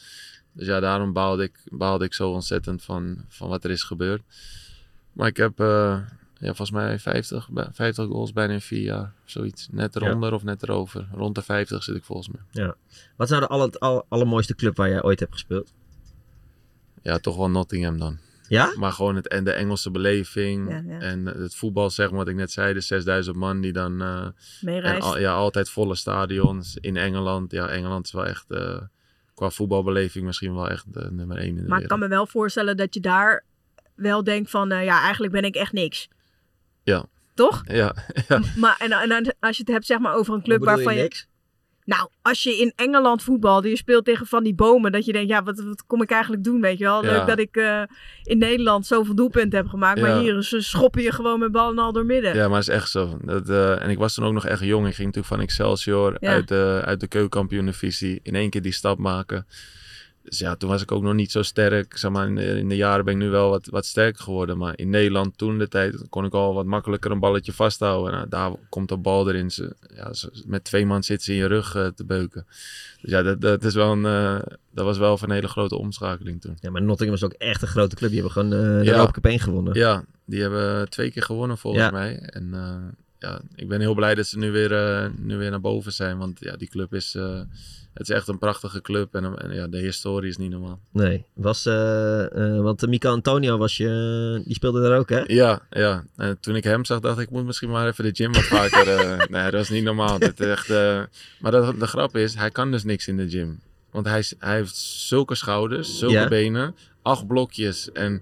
[0.51, 4.21] Dus ja, daarom baalde ik, baalde ik zo ontzettend van, van wat er is gebeurd.
[5.14, 5.97] Maar ik heb eh,
[6.34, 9.14] ja, volgens mij 50, bij- 50 goals bijna in 4 jaar.
[9.26, 9.68] Zoiets.
[9.72, 11.07] Net eronder of net erover.
[11.14, 12.41] Rond de 50 zit ik volgens mij.
[13.16, 15.74] Wat is nou de aller, aller- allermooiste club waar jij ooit hebt gespeeld?
[17.01, 18.18] Ja, toch wel Nottingham dan.
[18.47, 18.74] Ja?
[18.78, 20.70] Maar gewoon het, en de Engelse beleving.
[20.70, 20.99] Ja, ja.
[20.99, 22.74] En het voetbal, zeg maar, wat ik net zei.
[22.74, 24.01] De 6000 man die dan...
[24.01, 24.28] eh,
[24.86, 27.51] en al- ja, altijd volle stadions in Engeland.
[27.51, 28.51] Ja, Engeland is wel echt...
[28.51, 28.82] eh,
[29.34, 32.28] qua voetbalbeleving misschien wel echt eh, nummer 1 in de maar ik kan me wel
[32.28, 33.43] voorstellen dat je daar
[33.95, 36.07] wel denkt van, eh, ja, eigenlijk ben ik echt niks.
[36.83, 37.05] Ja.
[37.33, 37.61] Toch?
[37.65, 37.95] Ja,
[38.27, 38.41] ja.
[38.55, 41.01] Maar en, en als je het hebt zeg maar over een club waarvan je...
[41.01, 41.27] niks?
[41.85, 45.11] Nou, als je in Engeland voetbalt en je speelt tegen van die bomen, dat je
[45.11, 47.01] denkt, ja, wat, wat kom ik eigenlijk doen, weet je wel?
[47.01, 47.81] Leuk dat ik eh,
[48.23, 51.91] in Nederland zoveel doelpunten heb gemaakt, maar hier ze schoppen je gewoon met ballen al
[51.91, 52.35] door midden.
[52.35, 53.17] Ja, maar het is echt zo.
[53.21, 54.87] Dat, eh, en ik was toen ook nog echt jong.
[54.87, 56.29] Ik ging natuurlijk van Excelsior Ja.
[56.29, 59.45] uit, de, uit de keukenkampioen-divisie in één keer die stap maken.
[60.24, 61.97] Dus ja, toen was ik ook nog niet zo sterk.
[61.97, 64.57] Zeg maar, in, de, in de jaren ben ik nu wel wat, wat sterker geworden.
[64.57, 68.13] Maar in Nederland toen de tijd kon ik al wat makkelijker een balletje vasthouden.
[68.13, 69.51] Nou, daar komt de bal erin.
[69.51, 72.45] Ze, ja, ze- met twee man zit ze in je rug eh, te beuken.
[73.01, 74.39] Dus ja, dat, dat, is wel een, eh,
[74.71, 76.57] dat was wel van een hele grote omschakeling toen.
[76.59, 78.09] Ja, maar Nottingham was ook echt een grote club.
[78.11, 78.91] Die hebben gewoon eh, de Ja.
[78.91, 79.74] Europa Cup 1 gewonnen.
[79.74, 81.91] Ja, die hebben twee keer gewonnen volgens Ja.
[81.91, 82.19] mij.
[82.19, 82.53] En
[83.19, 86.17] ja, ik ben heel blij dat ze nu weer, nu weer naar boven zijn.
[86.17, 87.17] Want ja, die club is,
[87.93, 89.15] het is echt een prachtige club.
[89.15, 90.79] En, en ja, de historie is niet normaal.
[90.91, 95.23] Nee, was, eh, eh, want Mico Antonio was je, die speelde daar ook, hè?
[95.27, 96.05] Ja, ja.
[96.15, 98.43] En toen ik hem zag, dacht ik, ik moet misschien maar even de gym wat
[98.43, 98.87] vaker.
[98.87, 100.19] eh, nee, dat was niet normaal.
[100.19, 101.01] Dat is echt, eh,
[101.39, 103.59] maar de, de grap is, hij kan dus niks in de gym.
[103.91, 106.27] Want hij, is- hij heeft zulke schouders, zulke Ja.
[106.27, 107.91] benen, acht blokjes.
[107.91, 108.21] En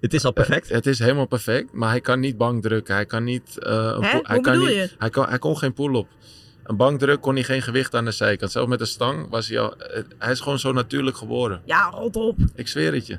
[0.00, 0.68] Het is al perfect.
[0.68, 2.94] het is helemaal perfect, maar hij kan niet bank drukken.
[2.94, 3.58] Hij kan niet.
[3.58, 4.10] eh, een Hè?
[4.10, 4.90] pull- hij, Hoe kan bedoel niet je?
[4.98, 6.06] hij, kon, hij kon geen pull-up.
[6.64, 8.50] Een bankdruk kon hij geen gewicht aan de zijkant.
[8.52, 9.76] Zelfs met de stang was hij al.
[9.76, 11.62] eh, Hij is gewoon zo natuurlijk geboren.
[11.64, 12.38] Ja, rot op.
[12.54, 13.18] Ik zweer het je.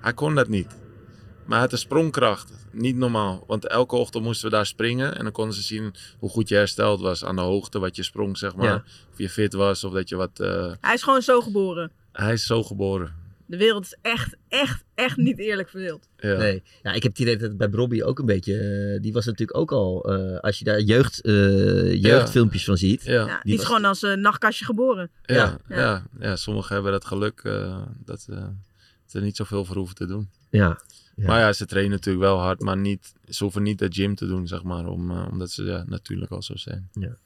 [0.00, 0.66] Hij kon dat niet.
[1.44, 2.52] Maar hij had een sprongkracht.
[2.72, 3.44] Niet normaal.
[3.46, 5.16] Want elke ochtend moesten we daar springen.
[5.16, 7.78] En dan konden ze zien hoe goed je hersteld was aan de hoogte.
[7.78, 8.66] Wat je sprong, zeg maar.
[8.66, 8.82] Ja.
[9.12, 9.84] Of je fit was.
[9.84, 10.40] Of dat je wat...
[10.40, 11.90] eh, Hij is gewoon zo geboren.
[12.12, 13.14] Hij is zo geboren.
[13.46, 16.08] De wereld is echt, echt, echt niet eerlijk verdeeld.
[16.16, 16.36] Ja.
[16.36, 16.62] Nee.
[16.82, 18.58] Ja, ik heb het idee dat het bij Robbie ook een beetje...
[18.94, 20.12] eh, die was natuurlijk ook al...
[20.14, 23.02] eh, als je daar jeugd, eh, jeugdfilmpjes van ziet.
[23.04, 23.12] Ja.
[23.12, 23.40] Ja, Ja.
[23.42, 25.10] die, is was- gewoon als een nachtkastje geboren.
[25.22, 25.76] Ja, Ja.
[25.76, 26.06] ja.
[26.18, 28.46] ja, sommigen hebben dat geluk eh, dat eh,
[29.06, 30.30] ze er niet zoveel voor hoeven te doen.
[30.50, 30.78] Ja.
[31.16, 31.26] Ja.
[31.26, 34.26] Maar ja, ze trainen natuurlijk wel hard, maar niet, ze hoeven niet de gym te
[34.26, 36.88] doen, zeg maar, om, omdat ze ja, natuurlijk al zo zijn.
[36.92, 37.16] Ja.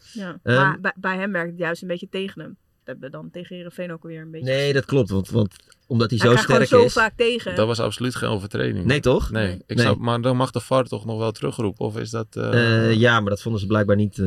[0.42, 2.56] Ehm, maar bij, bij hem werkt het juist een beetje tegen hem.
[2.88, 4.46] Hebben we dan tegen Heerenveen ook weer een beetje.
[4.52, 5.10] Nee, dat klopt.
[5.10, 6.92] Want, want omdat hij hij zo sterk zo is...
[6.92, 7.54] vaak tegen.
[7.54, 8.84] Dat was absoluut geen overtreding.
[8.84, 9.30] Nee, toch?
[9.30, 9.84] Nee, ik Nee.
[9.86, 12.26] Zou, maar dan mag de VAR toch nog wel terugroepen, of is dat...
[12.30, 14.18] eh, Eh, ja, maar dat vonden ze blijkbaar niet...
[14.18, 14.26] eh,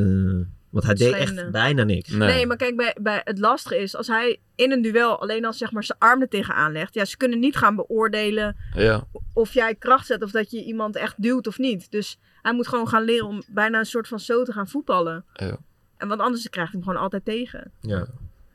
[0.70, 2.08] want hij deed echt bijna niks.
[2.10, 2.28] nee.
[2.28, 5.58] Nee, maar kijk, bij, bij het lastige is, als hij in een duel alleen als
[5.58, 9.54] zeg maar zijn arm er tegenaan legt, ja, ze kunnen niet gaan beoordelen Ja, of
[9.54, 11.90] jij kracht zet of dat je iemand echt duwt of niet.
[11.90, 15.24] Dus hij moet gewoon gaan leren om bijna een soort van zo te gaan voetballen.
[15.34, 15.56] ja.
[15.96, 17.70] En want anders krijgt hij hem gewoon altijd tegen.
[17.80, 18.06] Ja.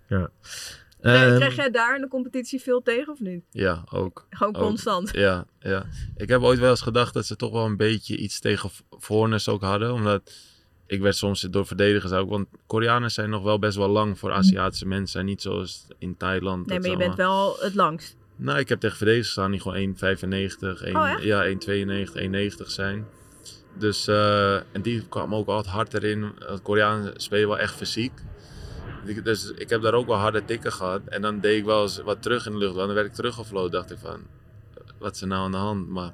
[0.07, 0.29] Ja.
[1.01, 3.43] Krijg, Ehm, krijg jij daar in de competitie veel tegen of niet?
[3.51, 4.27] ja, ook.
[4.29, 4.61] Gewoon Ook.
[4.61, 5.09] constant.
[5.13, 5.85] Ja, ja.
[6.15, 9.49] Ik heb ooit wel eens gedacht dat ze toch wel een beetje iets tegen Voornes
[9.49, 9.93] ook hadden.
[9.93, 10.33] Omdat
[10.85, 12.29] ik werd soms door verdedigers ook.
[12.29, 15.19] Want Koreanen zijn nog wel best wel lang voor Aziatische mensen.
[15.19, 16.65] En niet zoals in Thailand.
[16.65, 18.15] Nee, maar je bent wel het langst.
[18.35, 23.05] Nou, ik heb tegen verdedigers gestaan die gewoon 1,95, 1, Oh, ja, 1,92, 1,90 zijn.
[23.77, 26.31] Dus, eh, en die kwam ook altijd hard erin.
[26.63, 28.11] Koreanen spelen wel echt fysiek.
[29.05, 31.01] Ik- Dus ik heb daar ook wel harde tikken gehad.
[31.05, 32.73] En dan deed ik wel eens wat terug in de lucht.
[32.75, 33.71] Want dan werd ik teruggevlogen.
[33.71, 34.19] dacht ik van,
[34.99, 35.87] wat is er nou aan de hand?
[35.87, 36.11] Maar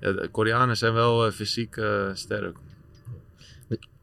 [0.00, 2.56] ja, de Koreanen zijn wel eh, fysiek eh, sterk.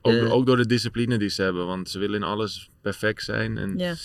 [0.01, 0.32] Ook, Eh.
[0.34, 1.65] ook door de discipline die ze hebben.
[1.65, 3.57] Want ze willen in alles perfect zijn.
[3.57, 3.95] En Ja.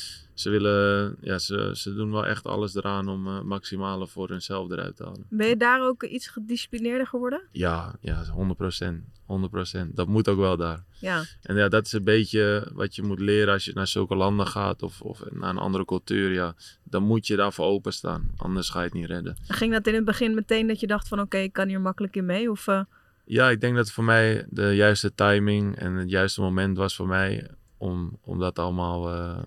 [0.40, 4.70] Ze, willen, ja, ze, ze doen wel echt alles eraan om eh maximale voor hunzelf
[4.70, 5.26] eruit te halen.
[5.28, 7.42] Ben je daar ook iets gedisciplineerder geworden?
[7.52, 9.20] Ja, ja, 100%.
[9.30, 9.94] 100%.
[9.94, 10.84] Dat moet ook wel daar.
[11.00, 11.22] Ja.
[11.42, 14.46] En ja, dat is een beetje wat je moet leren als je naar zulke landen
[14.46, 16.32] gaat of, of naar een andere cultuur.
[16.32, 18.28] Ja, dan moet je daarvoor openstaan.
[18.36, 19.36] Anders ga je het niet redden.
[19.46, 22.16] Ging dat in het begin meteen dat je dacht van oké, ik kan hier makkelijk
[22.16, 22.50] in mee?
[22.50, 22.80] Of, eh,
[23.24, 27.06] Ja, ik denk dat voor mij de juiste timing en het juiste moment was voor
[27.06, 29.38] mij om, om dat allemaal eh,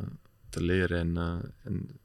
[0.53, 0.97] te leren.
[0.97, 1.99] En, eh, en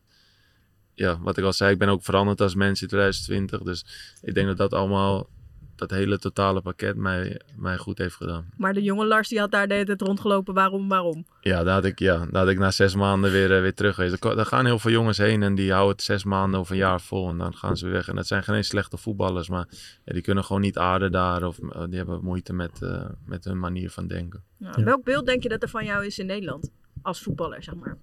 [0.98, 3.62] ja, wat ik al zei, ik ben ook veranderd als mens in 2020.
[3.62, 3.84] Dus
[4.22, 5.28] ik denk dat dat allemaal,
[5.76, 8.50] dat hele totale pakket mij, mij goed heeft gedaan.
[8.56, 10.54] maar de jonge Lars die had daar de hele tijd rondgelopen.
[10.54, 11.26] Waarom, waarom?
[11.40, 13.94] Ja, daar had ik, ja, daar had ik na zes maanden weer, eh, weer terug
[13.94, 14.24] geweest.
[14.24, 16.76] Er Daar gaan heel veel jongens heen en die houden het zes maanden of een
[16.76, 17.28] jaar vol.
[17.28, 18.08] En dan gaan ze weer weg.
[18.08, 19.68] En dat zijn geen eens slechte voetballers, maar
[20.04, 21.44] ja, die kunnen gewoon niet aarden daar.
[21.44, 22.80] Of eh, die hebben moeite met,
[23.24, 24.42] met hun manier van denken.
[24.56, 24.82] Ja.
[24.82, 26.70] Welk beeld denk je dat er van jou is in Nederland?
[27.02, 27.96] Als voetballer, zeg maar.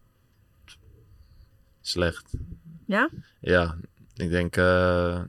[1.87, 2.33] Slecht.
[2.85, 3.09] Ja?
[3.39, 3.77] Ja,
[4.15, 4.57] ik denk...
[4.57, 5.21] eh,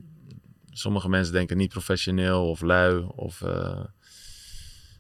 [0.71, 3.43] sommige mensen denken niet professioneel of lui of...
[3.43, 3.85] eh,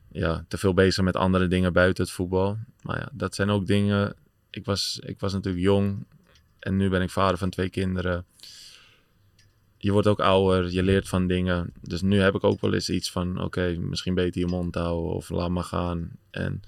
[0.08, 2.58] ja, te veel bezig met andere dingen buiten het voetbal.
[2.82, 4.14] Maar ja, dat zijn ook dingen...
[4.50, 6.06] Ik was, ik was natuurlijk jong
[6.58, 8.24] en nu ben ik vader van twee kinderen.
[9.76, 11.72] Je wordt ook ouder, je leert van dingen.
[11.80, 13.42] Dus nu heb ik ook wel eens iets van...
[13.42, 16.10] Oké, misschien beter je mond houden of laat maar gaan.
[16.30, 16.60] En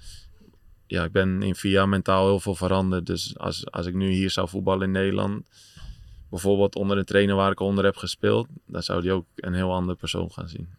[0.89, 3.05] ja, ik ben in jaar mentaal heel veel veranderd.
[3.05, 5.47] Dus als, als ik nu hier zou voetballen in Nederland...
[6.29, 8.47] Bijvoorbeeld onder een trainer waar ik onder heb gespeeld...
[8.65, 10.69] dan zou die ook een heel andere persoon gaan zien.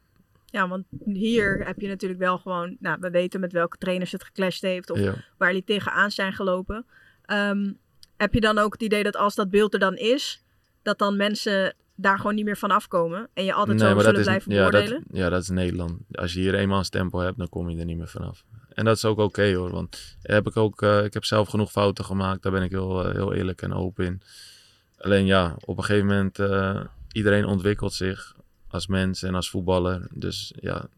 [0.47, 2.77] Ja, want hier heb je natuurlijk wel gewoon...
[2.81, 4.91] Nou, we weten met welke trainers het geclashed heeft.
[4.91, 5.15] Of Ja.
[5.37, 6.85] waar jullie tegenaan zijn gelopen.
[7.25, 7.73] Ehm,
[8.17, 10.45] heb je dan ook het idee dat als dat beeld er dan is...
[10.83, 13.29] dat dan mensen daar gewoon niet meer van afkomen...
[13.35, 15.05] en je altijd zo zullen blijven ja, beoordelen?
[15.07, 16.01] dat, ja, dat is Nederland.
[16.13, 18.45] Als je hier eenmaal een stempel hebt, dan kom je er niet meer vanaf.
[18.81, 19.71] En dat is ook oké hoor.
[19.71, 22.43] Want heb ik, ook, eh, ik heb zelf genoeg fouten gemaakt.
[22.43, 24.23] Daar ben ik heel, eh, heel eerlijk en open in.
[24.99, 26.39] Alleen ja, op een gegeven moment...
[26.39, 26.81] eh,
[27.13, 28.37] iedereen ontwikkelt zich
[28.69, 30.07] als mens en als voetballer.
[30.13, 30.89] Dus ja,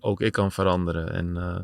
[0.00, 1.12] ook ik kan veranderen.
[1.12, 1.58] En eh,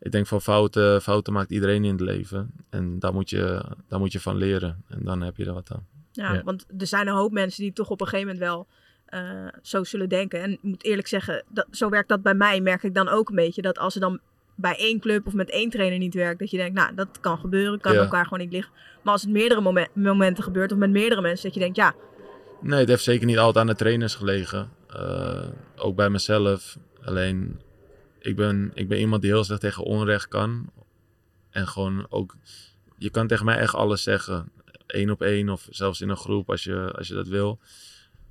[0.00, 2.50] ik denk van fouten, fouten maakt iedereen in het leven.
[2.70, 4.84] En daar moet, je, daar moet je van leren.
[4.88, 5.86] En dan heb je er wat aan.
[6.12, 6.42] Ja, Ja.
[6.42, 8.66] want er zijn een hoop mensen die toch op een gegeven moment wel
[9.06, 10.42] eh, zo zullen denken.
[10.42, 13.28] En ik moet eerlijk zeggen, dat, zo werkt dat bij mij, merk ik dan ook
[13.28, 13.62] een beetje.
[13.62, 14.20] Dat als er dan
[14.56, 17.38] bij één club of met één trainer niet werkt, dat je denkt, nou, dat kan
[17.38, 18.00] gebeuren, kan Ja.
[18.02, 18.72] elkaar gewoon niet liggen.
[19.02, 21.94] Maar als het meerdere momen- momenten gebeurt of met meerdere mensen, dat je denkt, ja,
[22.60, 24.70] Nee, het heeft zeker niet altijd aan de trainers gelegen.
[24.88, 26.78] Eh, ook bij mezelf.
[27.04, 27.60] Alleen,
[28.18, 30.70] ik ben, ik ben iemand die heel slecht tegen onrecht kan.
[31.50, 32.34] En gewoon ook,
[32.98, 34.50] je kan tegen mij echt alles zeggen.
[34.86, 37.58] Eén op één of zelfs in een groep als je, als je dat wil.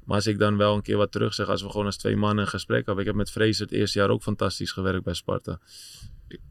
[0.04, 2.16] Maar als ik dan wel een keer wat terug zeg, als we gewoon als twee
[2.18, 3.00] mannen een gesprek hebben.
[3.04, 5.60] Ik heb met Fraser het eerste jaar ook fantastisch gewerkt bij Sparta.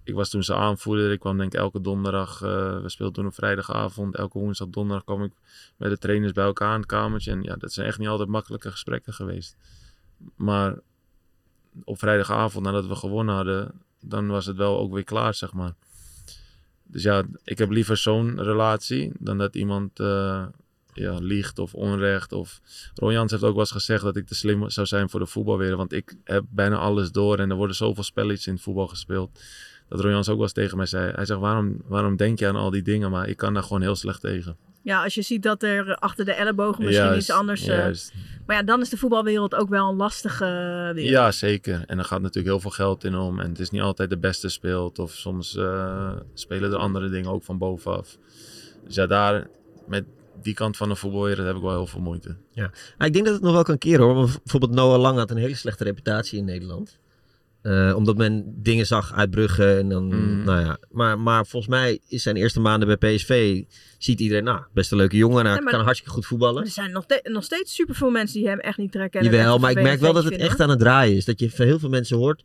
[0.05, 1.13] Ik, was toen zijn aanvoerder.
[1.13, 4.15] Ik kwam denk ik elke donderdag, eh, we speelden toen op vrijdagavond.
[4.17, 5.33] Elke woensdag, donderdag kwam ik
[5.77, 7.31] met de trainers bij elkaar in het kamertje.
[7.31, 9.57] En ja, dat zijn echt niet altijd makkelijke gesprekken geweest.
[10.37, 10.79] Maar
[11.85, 15.75] op vrijdagavond, nadat we gewonnen hadden, dan was het wel ook weer klaar, zeg maar.
[16.83, 20.47] Dus ja, ik heb liever zo'n relatie dan dat iemand eh,
[20.95, 22.33] ja, liegt of onrecht.
[22.33, 22.61] Of...
[22.95, 25.27] Ron Jans heeft ook wel eens gezegd dat ik te slim zou zijn voor de
[25.27, 25.79] voetbalwereld.
[25.79, 29.41] Want ik heb bijna alles door en er worden zoveel spelletjes in het voetbal gespeeld.
[29.89, 31.13] Dat Ron Jans ook wel eens tegen mij zei.
[31.15, 33.11] Hij zegt, waarom, waarom denk je aan al die dingen?
[33.11, 34.57] Maar ik kan daar gewoon heel slecht tegen.
[34.83, 37.61] ja, als je ziet dat er achter de ellebogen misschien Juist, iets anders...
[37.67, 38.13] eh, juist.
[38.47, 40.45] maar ja, dan is de voetbalwereld ook wel een lastige
[40.95, 41.13] wereld.
[41.13, 41.83] Ja, zeker.
[41.87, 43.41] En er gaat natuurlijk heel veel geld in om.
[43.41, 44.99] En het is niet altijd de beste speelt.
[44.99, 48.19] Of soms eh, spelen er andere dingen ook van bovenaf.
[48.87, 49.47] Dus ja, daar
[49.87, 50.05] met
[50.43, 52.37] die kant van de voetbalwereld heb ik wel heel veel moeite.
[52.51, 52.63] Ja.
[52.99, 54.15] Nou, ik denk dat het nog wel kan keren hoor.
[54.15, 56.99] Want bijvoorbeeld Noah Lang had een hele slechte reputatie in Nederland.
[57.63, 60.45] Eh, omdat men dingen zag uit Brugge en dan, Mhm.
[60.45, 60.79] nou ja.
[60.91, 63.63] Maar, maar volgens mij is zijn eerste maanden bij PSV,
[63.99, 65.45] ziet iedereen, nou, best een leuke jongen.
[65.45, 66.63] Ja, maar- kan hartstikke goed voetballen.
[66.65, 69.25] Er zijn nog, te- nog steeds superveel mensen die hem echt niet trekken.
[69.25, 71.25] Jawel, een maar ik merk wel dat het echt aan het draaien is.
[71.25, 72.43] Dat je van heel veel mensen hoort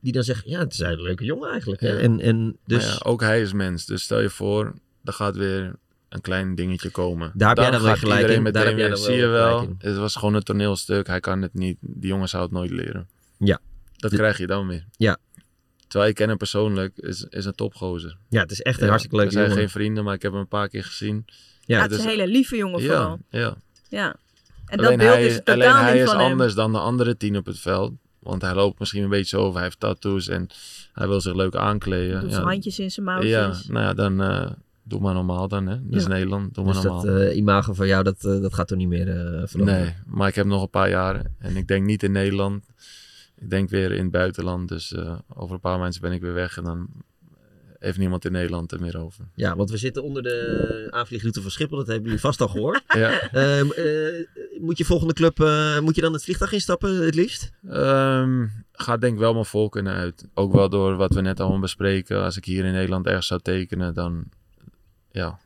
[0.00, 1.80] die dan zeggen, ja, het is een leuke jongen eigenlijk.
[1.80, 1.96] Ja.
[1.96, 3.86] En, en dus ja, ook hij is mens.
[3.86, 4.74] Dus stel je voor,
[5.04, 5.74] er gaat weer
[6.12, 7.30] een klein dingetje komen.
[7.34, 8.52] Daar heb jij dan weer gaat gelijk iedereen in.
[8.52, 11.06] Daar heb jij zie je wel het was gewoon een toneelstuk.
[11.06, 11.76] Hij kan het niet.
[11.80, 13.08] Die jongen zou het nooit leren.
[13.38, 13.58] Ja.
[13.96, 14.84] Dat De- krijg je dan weer.
[14.96, 15.16] Ja.
[15.88, 18.16] Terwijl ik ken hem persoonlijk, is, is een topgozer.
[18.28, 19.62] ja, het is echt een Ja, hartstikke leuke We zijn jongen.
[19.64, 21.24] geen vrienden, maar ik heb hem een paar keer gezien.
[21.26, 23.18] Ja, Ja, het is dus- een hele lieve jongen Ja, vooral.
[23.30, 23.54] ja.
[23.88, 24.16] Ja.
[24.66, 26.30] En alleen dat beeld hij, is totaal alleen hij niet is van hem.
[26.30, 27.92] anders dan de andere tien op het veld.
[28.18, 29.54] Want hij loopt misschien een beetje zo over.
[29.54, 30.48] Hij heeft tattoos en
[30.92, 32.20] hij wil zich leuk aankleden.
[32.20, 32.34] Doet ja.
[32.34, 33.66] zijn handjes in zijn Ja, mouwtjes.
[33.66, 34.50] nou ja, dan eh,
[34.92, 35.66] doe maar normaal dan.
[35.66, 35.76] Hè.
[35.90, 36.08] Ja.
[36.08, 37.04] Nederland, doe maar dus normaal.
[37.04, 39.82] dat eh, imago van jou, dat, eh, dat gaat toch niet meer eh veranderen?
[39.82, 41.34] nee, maar ik heb nog een paar jaren.
[41.38, 42.64] En ik denk niet in Nederland.
[43.36, 44.68] Ik denk weer in het buitenland.
[44.68, 44.94] Dus
[45.34, 46.56] over een paar maanden ben ik weer weg.
[46.56, 46.88] En dan
[47.78, 49.24] heeft niemand in Nederland er meer over.
[49.34, 51.76] Ja, want we zitten onder de aanvliegroute van Schiphol.
[51.76, 52.82] Dat hebben jullie vast al gehoord.
[52.98, 53.30] Ja.
[53.30, 54.26] Ehm, eh,
[54.60, 55.38] moet je volgende club,
[55.82, 57.52] moet je dan het vliegtuig instappen het liefst?
[57.68, 60.28] Ehm, gaat denk ik wel mijn vol kunnen uit.
[60.34, 62.24] Ook wel door wat we net allemaal bespreken.
[62.24, 64.24] Als ik hier in Nederland ergens zou tekenen, dan
[65.12, 65.38] ja,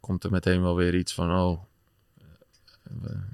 [0.00, 1.62] komt er meteen wel weer iets van, oh...
[2.82, 3.32] we-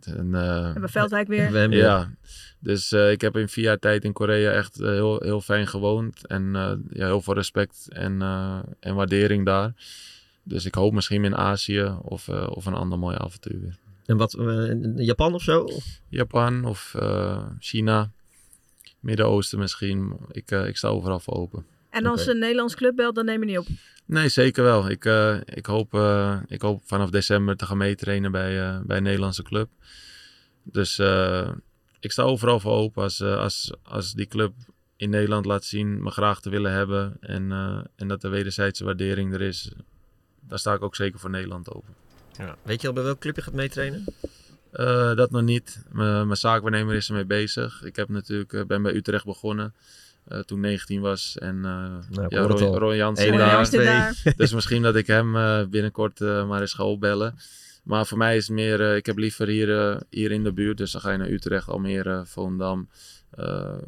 [0.00, 1.50] een, eh, Hebben Veldwijk weer.
[1.52, 2.10] We hebben- ja,
[2.58, 5.66] dus eh, ik heb in vier jaar tijd in Korea echt eh, heel, heel fijn
[5.66, 6.26] gewoond.
[6.26, 9.72] En eh, ja, heel veel respect en, eh, en waardering daar.
[10.42, 13.78] Dus ik hoop misschien in Azië of, eh, of een ander mooi avontuur weer.
[14.06, 14.36] En wat,
[14.96, 15.68] Japan of zo?
[16.08, 18.10] Japan of eh, China,
[19.00, 20.16] Midden-Oosten misschien.
[20.30, 21.66] Ik, ik sta overal voor open.
[21.90, 23.66] En als een Nederlands club belt, dan neem je niet op.
[24.04, 24.90] Nee, zeker wel.
[24.90, 28.96] Ik, eh, ik, hoop, eh, ik hoop vanaf december te gaan meetrainen bij, eh, bij
[28.96, 29.68] een Nederlandse club.
[30.62, 31.50] Dus eh,
[32.00, 33.02] ik sta overal voor open.
[33.02, 34.52] Als, eh, als, als die club
[34.96, 37.16] in Nederland laat zien me graag te willen hebben.
[37.20, 39.72] En, eh, en dat de wederzijdse waardering er is.
[40.40, 41.94] Dan sta ik ook zeker voor Nederland open.
[42.38, 42.56] Ja.
[42.62, 44.04] Weet je al bij welk club je gaat meetrainen?
[44.70, 45.82] Eh, dat nog niet.
[45.92, 47.82] Mijn zaakwaarnemer is ermee bezig.
[47.82, 49.74] Ik heb natuurlijk, ben bij Utrecht begonnen.
[50.28, 51.38] Eh, toen 19 was.
[51.38, 52.78] En eh Nou, ik ja, Roy.
[52.78, 53.70] Roy Jansen daar.
[53.70, 54.22] daar.
[54.36, 57.34] Dus misschien dat ik hem eh, binnenkort eh, maar eens ga opbellen.
[57.88, 60.52] Maar voor mij is het meer, eh, ik heb liever hier, eh, hier in de
[60.52, 60.76] buurt.
[60.76, 62.88] Dus dan ga je naar Utrecht, Almere, Volendam.
[63.30, 63.78] Eh,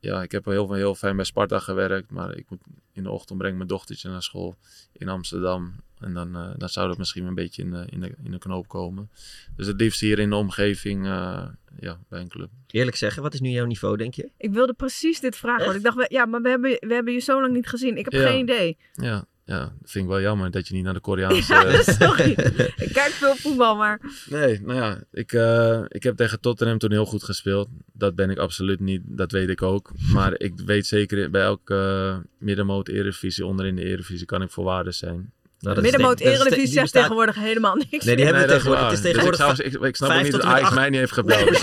[0.00, 2.10] ja, ik heb heel, heel fijn bij Sparta gewerkt.
[2.10, 2.60] Maar ik moet
[2.92, 4.56] in de ochtend breng ik mijn dochtertje naar school
[4.92, 5.74] in Amsterdam.
[6.00, 8.38] En dan, eh, dan zou dat misschien een beetje in de, in, de, in de
[8.38, 9.10] knoop komen.
[9.56, 11.46] Dus het liefst hier in de omgeving eh,
[11.80, 12.48] ja, bij een club.
[12.70, 14.30] Eerlijk zeggen, wat is nu jouw niveau, denk je?
[14.38, 15.64] Ik wilde precies dit vragen.
[15.64, 17.96] Want ik dacht, we- ja, maar we hebben, we hebben je zo lang niet gezien.
[17.96, 18.28] Ik heb Ja.
[18.28, 18.76] geen idee.
[18.92, 21.52] Ja, ja, dat vind ik wel jammer dat je niet naar de Koreaanse...
[21.54, 22.30] Ja, sorry.
[22.76, 26.90] ik kijk veel voetbal, maar Nee, nou ja, ik, eh, ik heb tegen Tottenham toen
[26.92, 27.68] heel goed gespeeld.
[27.92, 29.92] Dat ben ik absoluut niet, dat weet ik ook.
[30.12, 34.94] Maar ik weet zeker, bij elke uh, middenmoot Eredivisie, onderin de Eredivisie, kan ik voorwaardig
[34.94, 35.32] zijn.
[35.64, 38.04] Nou, middenmoot Eredivisie zegt bestaat- tegenwoordig helemaal niks.
[38.04, 38.84] Nee, die hebben we tegenwoordig.
[38.84, 40.98] Het is Dus tegenwoordig ik, zou- ik, ik snap ook niet dat Ajax mij niet
[40.98, 41.62] heeft gebeld.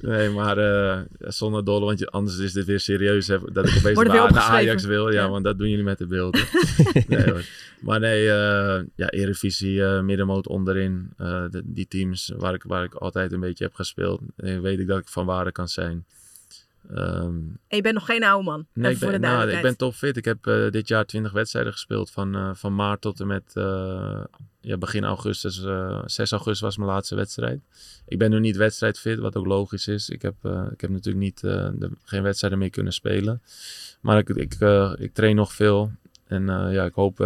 [0.00, 3.26] Nee, nee, maar eh, zonder dolle, want je, anders is dit weer serieus.
[3.26, 5.12] Hè, dat ik opeens Worden naar, naar Ajax wil.
[5.12, 5.28] Ja, Ja.
[5.28, 6.44] want dat doen jullie met de beelden.
[7.08, 7.44] nee, hoor.
[7.80, 11.10] Maar nee, eh ja, Eredivisie, eh middenmoot onderin.
[11.16, 14.20] eh, de- die teams waar ik, waar ik altijd een beetje heb gespeeld.
[14.36, 16.04] weet ik dat ik van waarde kan zijn.
[16.94, 17.26] Ehm,
[17.68, 18.66] En je bent nog geen oude man.
[18.74, 20.16] Nee, ik voor ben, nou, ik ben topfit.
[20.16, 22.10] Ik heb eh, dit jaar 20 wedstrijden gespeeld.
[22.10, 24.24] Van, eh, van maart tot en met eh,
[24.60, 25.62] ja, begin augustus.
[25.64, 27.60] eh 6 augustus was mijn laatste wedstrijd.
[28.06, 30.08] Ik ben nu niet wedstrijdfit, wat ook logisch is.
[30.08, 30.34] Ik heb,
[30.72, 33.42] ik heb natuurlijk niet, de- geen wedstrijden meer kunnen spelen.
[34.00, 34.54] Maar ik, ik,
[34.98, 35.90] ik train nog veel.
[36.26, 37.20] En ja, ik hoop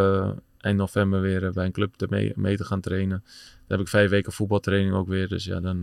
[0.58, 3.22] eind november weer bij een club te mee, mee te gaan trainen.
[3.66, 5.28] Dan heb ik vijf weken voetbaltraining ook weer.
[5.28, 5.82] Dus ja, dan,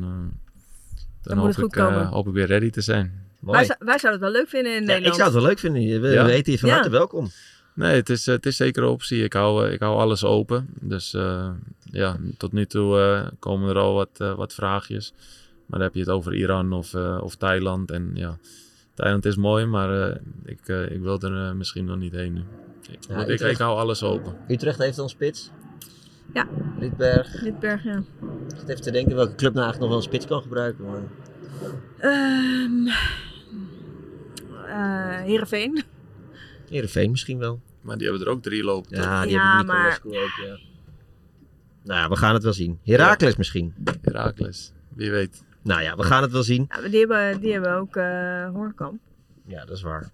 [1.22, 1.74] dan, hoop, ik,
[2.10, 3.28] hoop ik weer ready te zijn.
[3.40, 5.06] Wij, zou- wij zouden het wel leuk vinden in Ja, Nederland.
[5.06, 6.02] ik zou het wel leuk vinden.
[6.02, 6.26] We Ja.
[6.26, 6.76] weten je van Ja.
[6.76, 7.30] harte welkom.
[7.76, 9.24] Nee, het is, het is zeker een optie.
[9.24, 10.68] Ik hou, eh, ik hou alles open.
[10.82, 11.50] Dus eh,
[11.84, 15.14] ja, tot nu toe eh, komen er al wat, wat vraagjes.
[15.66, 17.92] Maar dan heb je het over Iran of, eh, of Thailand.
[17.92, 18.38] En ja,
[18.94, 20.16] Thailand is mooi, maar eh,
[20.46, 22.44] ik, ik wil er misschien nog niet heen nu.
[22.92, 23.00] Ik,
[23.40, 24.38] Ja, ik, hou alles open.
[24.48, 25.52] Utrecht heeft dan spits.
[26.34, 26.48] Ja.
[26.80, 27.42] Rietberg.
[27.42, 27.98] Lidberg, ja.
[28.50, 30.86] Ik zit even te denken welke club nou eigenlijk nog wel een spits kan gebruiken.
[30.86, 31.02] Maar...
[32.00, 32.88] Ehm
[34.70, 35.84] eh, Heerenveen.
[36.70, 37.62] Heerenveen misschien wel.
[37.82, 38.92] Maar die hebben er ook drie lopen.
[38.94, 39.04] toch?
[39.04, 40.58] Ja, die Ja, hebben maar- ook, ja.
[41.84, 42.80] Nou ja, we gaan het wel zien.
[42.84, 43.74] Herakles misschien.
[44.02, 45.44] Heracles, wie weet.
[45.64, 46.66] Nou ja, we gaan het wel zien.
[46.70, 49.00] Ja, maar die, hebben, die hebben ook eh Hoornkamp.
[49.48, 50.10] Ja, dat is waar.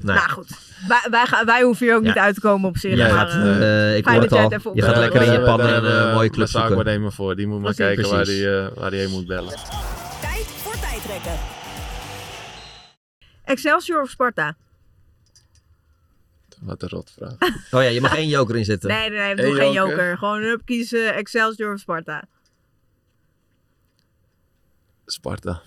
[0.00, 0.48] Nou, goed,
[0.88, 2.08] wij, wij, gaan, wij hoeven hier ook Ja.
[2.08, 2.96] niet uit te komen op zich.
[2.96, 4.50] Jij maar, gaat, eh, eh, ik hoor het al.
[4.74, 6.58] Je gaat lekker in je Daar pan hebben een we- eh, mooie daar club sta
[6.60, 6.84] ik zoeken.
[6.84, 7.36] maar nemen voor.
[7.36, 7.94] Die moet maar Precies.
[7.94, 8.26] kijken waar
[8.66, 9.48] eh, waar die heen moet bellen.
[10.20, 11.53] Tijd voor tijdrekken.
[13.44, 14.56] Excelsior of Sparta?
[16.60, 17.36] Wat een rotvraag.
[17.40, 18.88] Oh ja, je mag één joker inzetten.
[18.90, 19.90] Nee, nee, nee, Eén doe geen joker?
[19.96, 20.18] joker.
[20.18, 22.22] Gewoon hup, kiezen Excelsior of Sparta.
[25.06, 25.62] Sparta.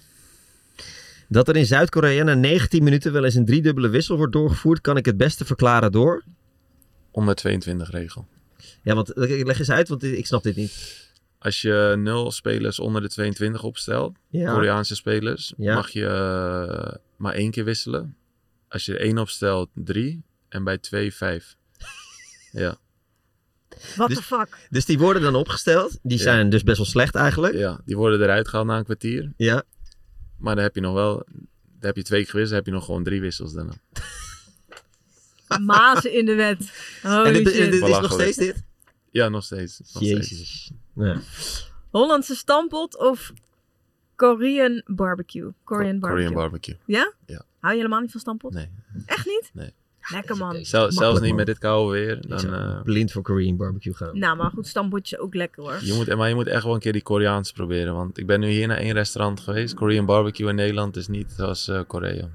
[1.30, 4.98] Dat er in Zuid-Korea na 19 minuten wel eens een driedubbele wissel wordt doorgevoerd, kan
[4.98, 6.24] ik het beste verklaren door.
[7.12, 8.28] Onder 22 regel.
[8.84, 11.06] Ja, want eh, leg eens uit, want ik snap dit niet.
[11.40, 14.54] Als je nul spelers onder de 22 opstelt, Ja.
[14.54, 15.74] Koreaanse spelers, Ja.
[15.74, 18.16] mag je eh, maar één keer wisselen.
[18.68, 20.24] Als je er één opstelt, drie.
[20.50, 21.58] En bij twee, vijf.
[22.52, 22.78] ja.
[23.96, 24.68] What Dus- the fuck?
[24.70, 26.00] Dus die worden dan opgesteld.
[26.02, 26.24] Die Ja.
[26.24, 27.54] zijn dus best wel slecht eigenlijk.
[27.54, 29.34] ja, die worden eruit gehaald na een kwartier.
[29.38, 29.64] Ja.
[30.38, 31.48] Maar dan heb je nog wel, dan
[31.80, 33.74] heb je twee keer gewisseld, dan heb je nog gewoon drie wissels daarna.
[35.62, 36.72] Mazen in de wet.
[37.02, 37.72] Holy en dit, dit- shit.
[37.72, 38.64] dit is nog steeds dit?
[39.12, 39.80] Ja, nog steeds.
[39.80, 40.72] Nog steeds.
[40.96, 41.20] Ja.
[41.90, 43.32] Hollandse stampot of
[44.18, 45.52] Korean barbecue?
[45.64, 46.10] Korean barbecue.
[46.10, 46.76] Korean barbecue.
[46.86, 47.14] Ja?
[47.26, 47.42] Ja.
[47.60, 48.54] Hou je helemaal niet van stampot?
[48.54, 48.70] Nee.
[49.06, 49.50] Echt niet?
[49.54, 49.74] Nee.
[50.12, 50.66] Lekker man.
[50.66, 51.38] Zel- zelfs niet man.
[51.38, 52.28] met dit koude weer.
[52.28, 54.20] Dan, eh, blind voor Korean barbecue gaan.
[54.20, 55.78] Nou, maar goed, stampotje is ook lekker hoor.
[55.82, 57.94] je moet, maar je moet echt wel een keer die Koreaans proberen.
[57.96, 59.74] Want ik ben nu hier naar één restaurant geweest.
[59.74, 62.30] Korean barbecue in Nederland is niet zoals eh, Korea.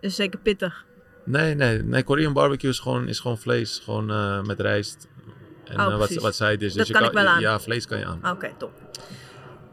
[0.00, 0.84] Is zeker pittig.
[1.24, 2.02] Nee, nee, nee.
[2.02, 3.80] Korean barbecue is gewoon, is gewoon vlees.
[3.84, 5.08] Gewoon eh, met rijst.
[5.64, 6.74] En Oh, wat, wat zij is.
[6.74, 7.40] Dat je kan ik wel aan.
[7.40, 8.30] Ja, vlees kan je aan.
[8.30, 8.72] Oké, top.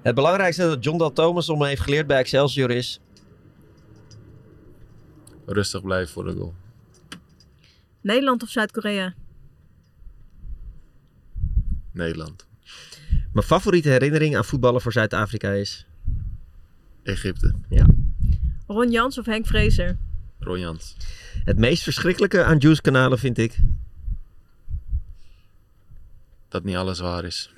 [0.01, 2.99] Het belangrijkste dat John Dal Thomas om me heeft geleerd bij Excelsior is...
[5.45, 6.53] Rustig blijven voor de goal.
[8.01, 9.13] Nederland of Zuid-Korea?
[11.91, 12.47] Nederland.
[13.33, 15.85] Mijn favoriete herinnering aan voetballen voor Zuid-Afrika is...
[17.03, 17.55] Egypte.
[18.67, 19.97] Ron Jans of Henk Vrezer?
[20.39, 20.95] Ron Jans.
[21.43, 23.59] Het meest verschrikkelijke aan Juice kanalen vind ik...
[26.47, 27.53] Dat niet alles waar is.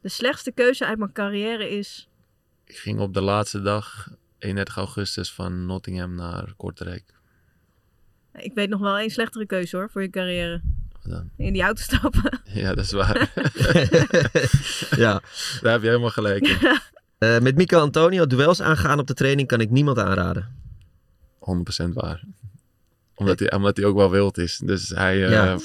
[0.00, 2.08] De slechtste keuze uit mijn carrière is...
[2.64, 7.04] Ik ging op de laatste dag, 31 augustus, van Nottingham naar Kortrijk.
[8.34, 10.60] Ik weet nog wel één slechtere keuze hoor, voor je carrière.
[11.02, 11.30] Dan?
[11.36, 12.40] In die auto stappen.
[12.52, 13.30] Ja, dat is waar.
[15.04, 15.22] ja.
[15.60, 16.58] Daar heb je helemaal gelijk in.
[17.18, 20.54] Eh, met Mico Antonio duels aangaan op de training kan ik niemand aanraden.
[21.84, 22.24] 100% waar.
[23.14, 24.56] Omdat hij, omdat hij ook wel wild is.
[24.64, 25.24] Dus hij...
[25.24, 25.58] eh, Ja.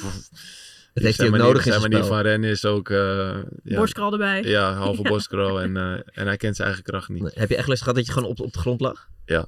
[0.95, 2.15] Dat heeft hij zijn ook manier- nodig in Zijn manier spel.
[2.15, 2.89] van rennen is ook...
[2.89, 4.43] eh ja, Borstkrol erbij.
[4.43, 5.09] Ja, halve Ja.
[5.09, 5.61] borstkrol.
[5.61, 7.21] En, eh, en hij kent zijn eigen kracht niet.
[7.21, 9.07] Nee, Heb je echt les gehad dat je gewoon op, op de grond lag?
[9.25, 9.45] Ja.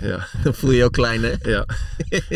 [0.00, 0.26] Ja.
[0.44, 1.32] Dan voel je je ook klein, hè?
[1.42, 1.64] Ja.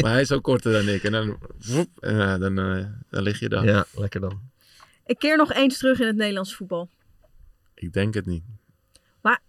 [0.01, 1.03] Maar hij is ook korter dan ik.
[1.03, 1.39] En dan...
[1.67, 3.65] woep, en, eh, dan, eh, dan lig je daar.
[3.65, 4.41] Ja, lekker dan.
[5.07, 6.89] Ik keer nog eens terug in het Nederlands voetbal.
[7.75, 8.45] Ik denk het niet.
[9.23, 9.41] Maar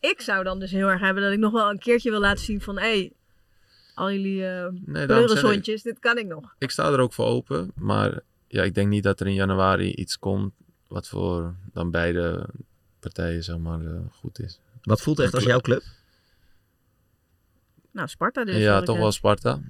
[0.00, 2.44] ik zou dan dus heel erg hebben dat ik nog wel een keertje wil laten
[2.44, 2.78] zien van...
[2.78, 3.12] Hé, hey,
[3.94, 5.06] al jullie eh Nee,
[5.82, 6.54] dit kan ik nog.
[6.58, 7.72] Ik sta er ook voor open.
[7.74, 10.52] Maar ja, ik denk niet dat er in januari iets komt...
[10.88, 12.48] wat voor dan beide
[13.00, 14.60] partijen zeg maar, eh, goed is.
[14.82, 15.82] Wat voelt echt als jouw club?
[17.94, 18.56] Nou, Sparta dus.
[18.56, 19.60] ja, toch wel Sparta.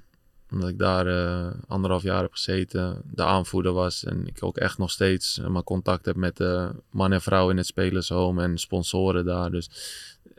[0.51, 3.01] Omdat ik daar eh, anderhalf jaar heb gezeten.
[3.11, 4.03] De aanvoerder was.
[4.03, 7.49] En ik ook echt nog steeds eh, maar contact heb met de man en vrouw
[7.49, 8.43] in het spelershome.
[8.43, 9.51] En sponsoren daar.
[9.51, 9.69] Dus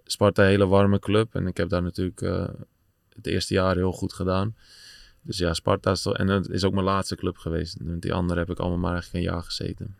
[0.04, 1.34] Sparta een hele warme club.
[1.34, 2.48] En ik heb daar natuurlijk eh,
[3.16, 4.56] het eerste jaar heel goed gedaan.
[5.22, 6.16] Dus ja, Sparta is toch...
[6.16, 7.76] En het is ook mijn laatste club geweest.
[7.82, 9.96] Want die andere heb ik allemaal maar eigenlijk een jaar gezeten.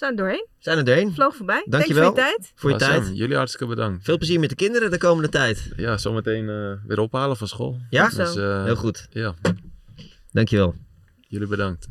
[0.00, 0.46] Zijn er doorheen.
[0.58, 1.12] Zijn er doorheen.
[1.12, 1.66] Vloog voorbij.
[1.68, 2.90] Dankjewel Thanks voor je tijd.
[2.90, 3.16] voor je tijd.
[3.18, 4.04] Jullie hartstikke bedankt.
[4.04, 5.72] Veel plezier met de kinderen de komende tijd.
[5.76, 7.78] Ja, zometeen eh, weer ophalen van school.
[7.90, 8.08] Ja?
[8.08, 9.06] Dus, eh, Heel goed.
[9.10, 9.34] Ja,
[10.32, 10.74] Dankjewel.
[11.28, 11.88] jullie bedankt.